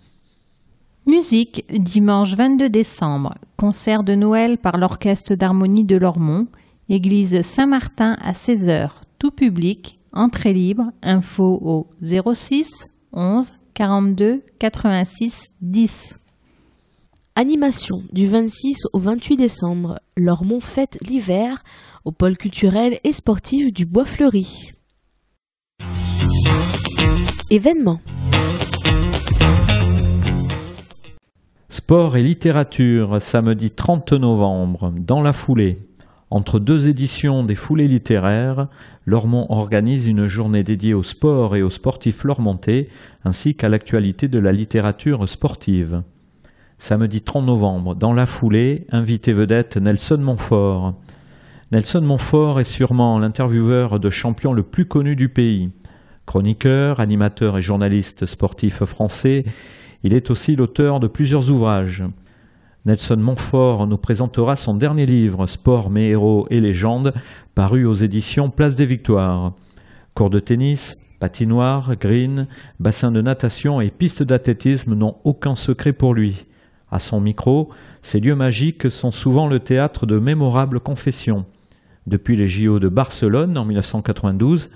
[1.07, 6.49] Musique, dimanche 22 décembre, concert de Noël par l'Orchestre d'harmonie de Lormont,
[6.89, 16.18] église Saint-Martin à 16h, tout public, entrée libre, info au 06 11 42 86 10.
[17.41, 21.63] Animation du 26 au 28 décembre, Lormont fête l'hiver
[22.05, 24.73] au pôle culturel et sportif du Bois Fleuri.
[27.49, 28.01] Événements.
[31.69, 35.79] Sport et littérature, samedi 30 novembre, dans la foulée.
[36.31, 38.67] Entre deux éditions des foulées littéraires,
[39.07, 42.89] Lormont organise une journée dédiée au sport et aux sportifs lormontais,
[43.25, 46.03] ainsi qu'à l'actualité de la littérature sportive.
[46.81, 50.95] Samedi 30 novembre, dans la foulée, invité vedette Nelson Montfort.
[51.73, 55.71] Nelson Montfort est sûrement l'intervieweur de champion le plus connu du pays.
[56.25, 59.45] Chroniqueur, animateur et journaliste sportif français,
[60.05, 62.05] il est aussi l'auteur de plusieurs ouvrages.
[62.87, 67.13] Nelson Montfort nous présentera son dernier livre, Sport, mes héros et légendes,
[67.57, 69.53] paru aux éditions Place des Victoires.
[70.15, 72.47] Cours de tennis, patinoire, green,
[72.79, 76.47] bassin de natation et piste d'athlétisme n'ont aucun secret pour lui.
[76.91, 77.71] À son micro,
[78.03, 81.45] ces lieux magiques sont souvent le théâtre de mémorables confessions.
[82.07, 84.71] Depuis les JO de Barcelone en 1992,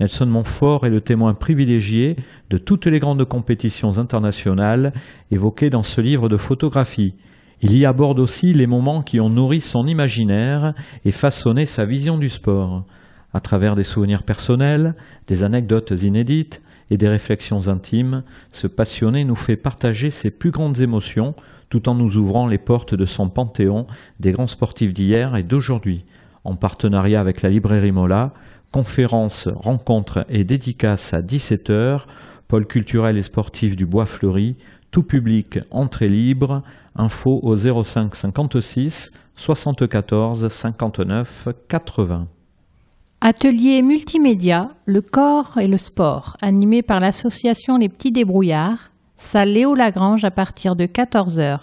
[0.00, 2.16] Nelson Montfort est le témoin privilégié
[2.50, 4.92] de toutes les grandes compétitions internationales
[5.30, 7.14] évoquées dans ce livre de photographie.
[7.60, 10.72] Il y aborde aussi les moments qui ont nourri son imaginaire
[11.04, 12.84] et façonné sa vision du sport.
[13.34, 14.94] À travers des souvenirs personnels,
[15.26, 20.80] des anecdotes inédites et des réflexions intimes, ce passionné nous fait partager ses plus grandes
[20.80, 21.34] émotions
[21.70, 23.86] tout en nous ouvrant les portes de son panthéon
[24.20, 26.04] des grands sportifs d'hier et d'aujourd'hui.
[26.44, 28.32] En partenariat avec la librairie Mola,
[28.72, 32.02] conférences, rencontres et dédicaces à 17h,
[32.48, 34.56] pôle culturel et sportif du Bois Fleuri,
[34.90, 36.62] tout public, entrée libre,
[36.96, 42.26] info au 05 56 74 59 80.
[43.20, 49.74] Atelier multimédia, le corps et le sport, animé par l'association Les Petits Débrouillards, salle Léo
[49.74, 51.58] Lagrange à partir de 14h.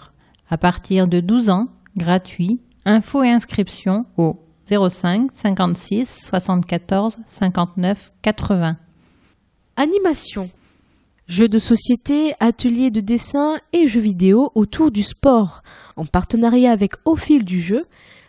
[0.48, 4.38] À partir de 12 ans, gratuit, info et inscription au
[4.70, 8.76] 05 56 74 59 80.
[9.76, 10.50] Animation.
[11.26, 15.62] Jeux de société, ateliers de dessin et jeux vidéo autour du sport,
[15.96, 17.86] en partenariat avec Au fil du jeu,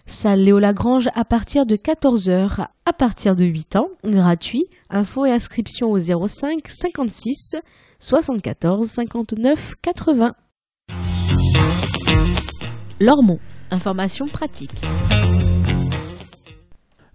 [0.10, 4.66] Salle Léo Lagrange à partir de 14h, à partir de 8 ans, gratuit.
[4.90, 7.56] Info et inscription au 05 56
[8.00, 10.34] 74 59 80.
[13.02, 13.40] Lormont,
[13.70, 14.82] information pratique.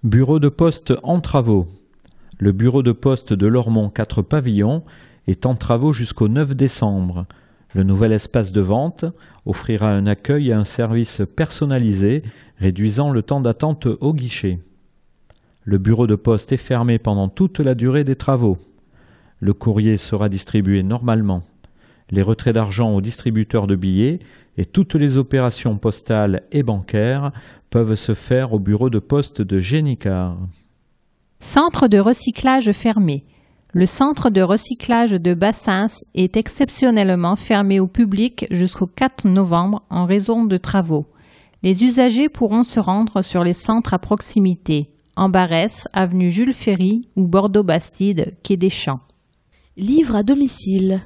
[0.04, 1.66] Bureau de poste en travaux.
[2.38, 4.84] Le bureau de poste de Lormont 4 pavillons
[5.26, 7.26] est en travaux jusqu'au 9 décembre.
[7.74, 9.04] Le nouvel espace de vente
[9.46, 12.22] offrira un accueil et un service personnalisé,
[12.58, 14.58] réduisant le temps d'attente au guichet.
[15.64, 18.58] Le bureau de poste est fermé pendant toute la durée des travaux.
[19.40, 21.44] Le courrier sera distribué normalement.
[22.10, 24.18] Les retraits d'argent aux distributeurs de billets
[24.58, 27.32] et toutes les opérations postales et bancaires
[27.70, 30.36] peuvent se faire au bureau de poste de Génicard.
[31.40, 33.24] Centre de recyclage fermé.
[33.74, 40.04] Le centre de recyclage de Bassins est exceptionnellement fermé au public jusqu'au 4 novembre en
[40.04, 41.06] raison de travaux.
[41.62, 47.08] Les usagers pourront se rendre sur les centres à proximité, en Barès, avenue Jules Ferry
[47.16, 49.00] ou Bordeaux-Bastide, quai des Champs.
[49.78, 51.00] Livre à domicile.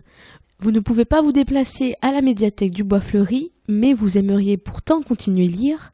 [0.59, 4.57] Vous ne pouvez pas vous déplacer à la médiathèque du Bois Fleuri, mais vous aimeriez
[4.57, 5.93] pourtant continuer à lire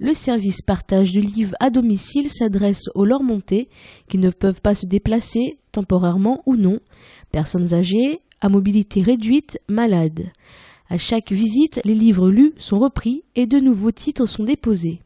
[0.00, 3.68] le service partage de livres à domicile s'adresse aux Lormontais
[4.08, 6.80] qui ne peuvent pas se déplacer, temporairement ou non,
[7.32, 10.30] personnes âgées, à mobilité réduite, malades.
[10.88, 15.00] À chaque visite, les livres lus sont repris et de nouveaux titres sont déposés.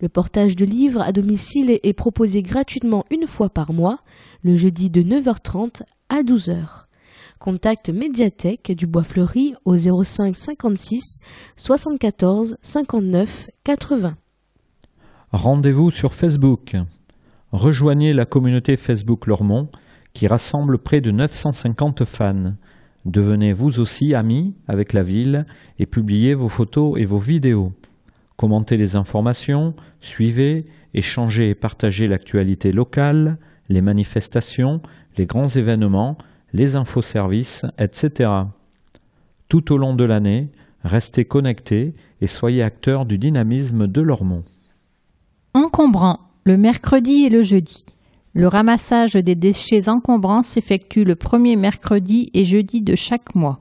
[0.00, 4.00] Le portage de livres à domicile est proposé gratuitement une fois par mois,
[4.42, 6.86] le jeudi de 9h30 à 12h.
[7.38, 11.18] Contact médiathèque du Bois Fleuri au 05 56
[11.56, 14.16] 74 59 80.
[15.32, 16.76] Rendez-vous sur Facebook.
[17.52, 19.68] Rejoignez la communauté Facebook Lormont
[20.12, 22.54] qui rassemble près de 950 fans.
[23.04, 25.46] Devenez vous aussi amis avec la ville
[25.78, 27.72] et publiez vos photos et vos vidéos.
[28.36, 33.38] Commentez les informations, suivez, échangez et partagez l'actualité locale,
[33.68, 34.80] les manifestations,
[35.16, 36.16] les grands événements,
[36.52, 38.30] les infoservices, etc.
[39.48, 40.50] Tout au long de l'année,
[40.84, 44.44] restez connectés et soyez acteurs du dynamisme de Lormont.
[45.54, 47.84] Encombrant, le mercredi et le jeudi.
[48.34, 53.60] Le ramassage des déchets encombrants s'effectue le premier mercredi et jeudi de chaque mois.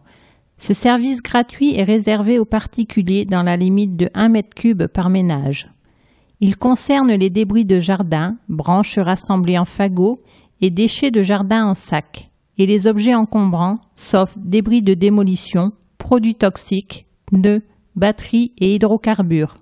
[0.57, 5.69] Ce service gratuit est réservé aux particuliers dans la limite de 1 m3 par ménage.
[6.39, 10.21] Il concerne les débris de jardin, branches rassemblées en fagots
[10.61, 16.35] et déchets de jardin en sac, et les objets encombrants, sauf débris de démolition, produits
[16.35, 17.61] toxiques, pneus,
[17.95, 19.55] batteries et hydrocarbures.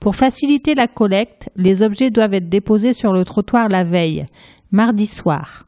[0.00, 4.26] Pour faciliter la collecte, les objets doivent être déposés sur le trottoir la veille,
[4.70, 5.60] mardi soir.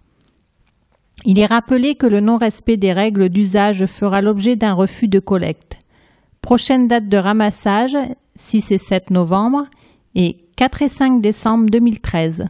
[1.25, 5.79] Il est rappelé que le non-respect des règles d'usage fera l'objet d'un refus de collecte.
[6.43, 7.97] Prochaine date de ramassage
[8.37, 9.67] 6 et 7 novembre
[10.15, 12.47] et 4 et 5 décembre 2013.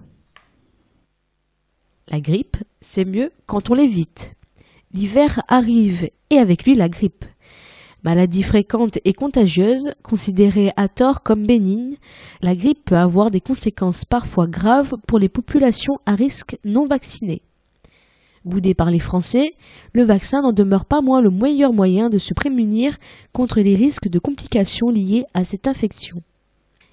[2.08, 4.34] La grippe, c'est mieux quand on l'évite.
[4.92, 7.24] L'hiver arrive et avec lui la grippe.
[8.06, 11.96] Maladie fréquente et contagieuse, considérée à tort comme bénigne,
[12.40, 17.42] la grippe peut avoir des conséquences parfois graves pour les populations à risque non vaccinées.
[18.44, 19.56] Boudé par les Français,
[19.92, 22.96] le vaccin n'en demeure pas moins le meilleur moyen de se prémunir
[23.32, 26.22] contre les risques de complications liées à cette infection.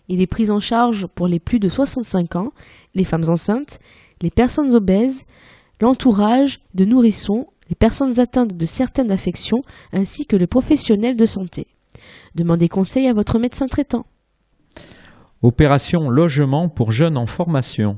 [0.07, 2.53] Il est pris en charge pour les plus de 65 ans,
[2.95, 3.77] les femmes enceintes,
[4.23, 5.25] les personnes obèses,
[5.79, 11.67] l'entourage de nourrissons les personnes atteintes de certaines affections ainsi que les professionnels de santé.
[12.35, 14.05] Demandez conseil à votre médecin traitant.
[15.41, 17.97] Opération logement pour jeunes en formation.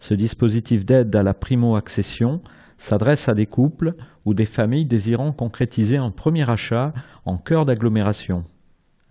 [0.00, 2.42] Ce dispositif d'aide à la primo-accession
[2.82, 6.92] s'adresse à des couples ou des familles désirant concrétiser un premier achat
[7.24, 8.44] en cœur d'agglomération.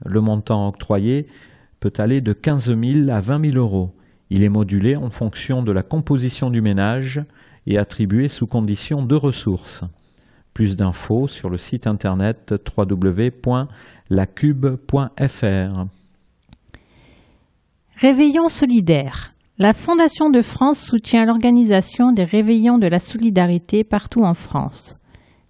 [0.06, 1.28] Le montant octroyé
[1.80, 3.96] peut aller de 15 000 à 20 000 euros.
[4.30, 7.24] Il est modulé en fonction de la composition du ménage
[7.66, 9.86] et attribué sous condition de ressources.
[10.54, 13.56] Plus d'infos sur le site internet www.lacube.fr.
[17.96, 19.34] Réveillon solidaire.
[19.62, 24.98] La Fondation de France soutient l'organisation des réveillons de la solidarité partout en France.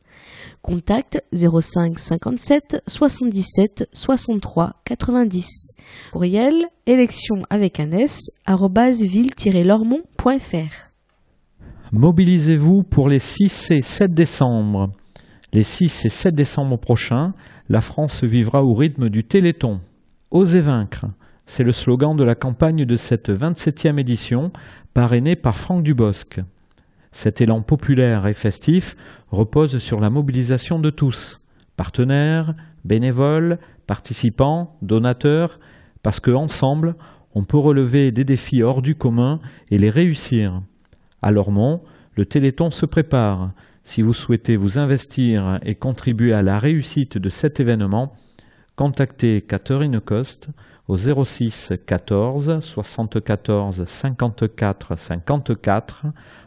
[0.63, 5.73] Contact 05 57 77 63 90.
[6.13, 10.91] Courriel élection avec un S ville-lormont.fr.
[11.93, 14.91] Mobilisez-vous pour les 6 et 7 décembre.
[15.53, 17.33] Les 6 et 7 décembre prochains,
[17.69, 19.81] la France vivra au rythme du Téléthon.
[20.31, 21.07] Osez vaincre.
[21.47, 24.53] C'est le slogan de la campagne de cette 27e édition,
[24.95, 26.41] parrainée par Franck Dubosc.
[27.13, 28.97] Cet élan populaire et festif
[29.31, 31.41] repose sur la mobilisation de tous,
[31.77, 32.55] partenaires,
[32.85, 35.59] bénévoles, participants, donateurs,
[36.03, 36.95] parce qu'ensemble,
[37.35, 40.63] on peut relever des défis hors du commun et les réussir.
[41.23, 41.83] À Lormont,
[42.17, 43.53] le Téléthon se prépare.
[43.83, 48.15] Si vous souhaitez vous investir et contribuer à la réussite de cet événement,
[48.77, 50.51] contactez Catherine Coste
[50.89, 56.07] au 06 14 74 54 54,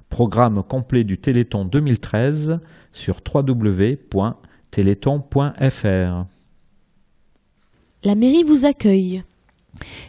[0.10, 2.60] programme complet du Téléthon 2013
[2.92, 6.26] sur www.téléthon.fr.
[8.04, 9.24] La mairie vous accueille.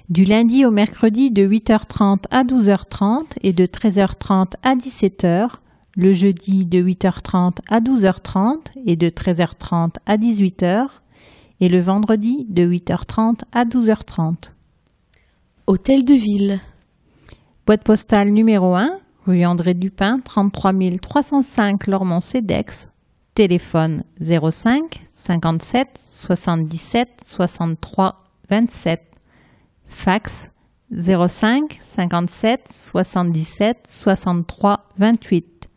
[0.08, 5.50] Du lundi au mercredi de 8h30 à 12h30 et de 13h30 à 17h,
[5.96, 10.88] le jeudi de 8h30 à 12h30 et de 13h30 à 18h,
[11.60, 14.50] et le vendredi de 8h30 à 12h30.
[15.66, 16.60] Hôtel de ville.
[17.64, 22.88] Boîte postale numéro 1, rue André Dupin, 33 305 Lormont-Cedex.
[23.34, 29.02] Téléphone 05 57 77 63 27.
[29.88, 30.48] Fax
[30.90, 35.68] 05 57 77 63 28.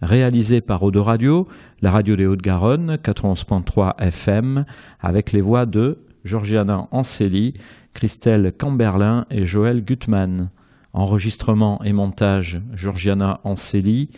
[0.04, 1.48] Réalisé par Odo Radio,
[1.82, 4.66] la radio des Hauts-de-Garonne, 91.3 FM,
[5.00, 7.56] avec les voix de Georgiana Anceli,
[7.96, 10.52] Christelle Camberlin et Joël Gutmann.
[10.94, 14.12] Enregistrement et montage Georgiana Anceli.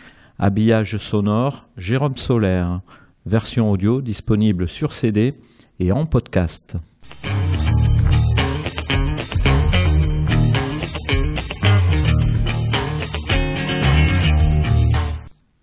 [0.43, 2.81] Habillage sonore Jérôme Solaire.
[3.27, 5.35] Version audio disponible sur CD
[5.79, 6.77] et en podcast.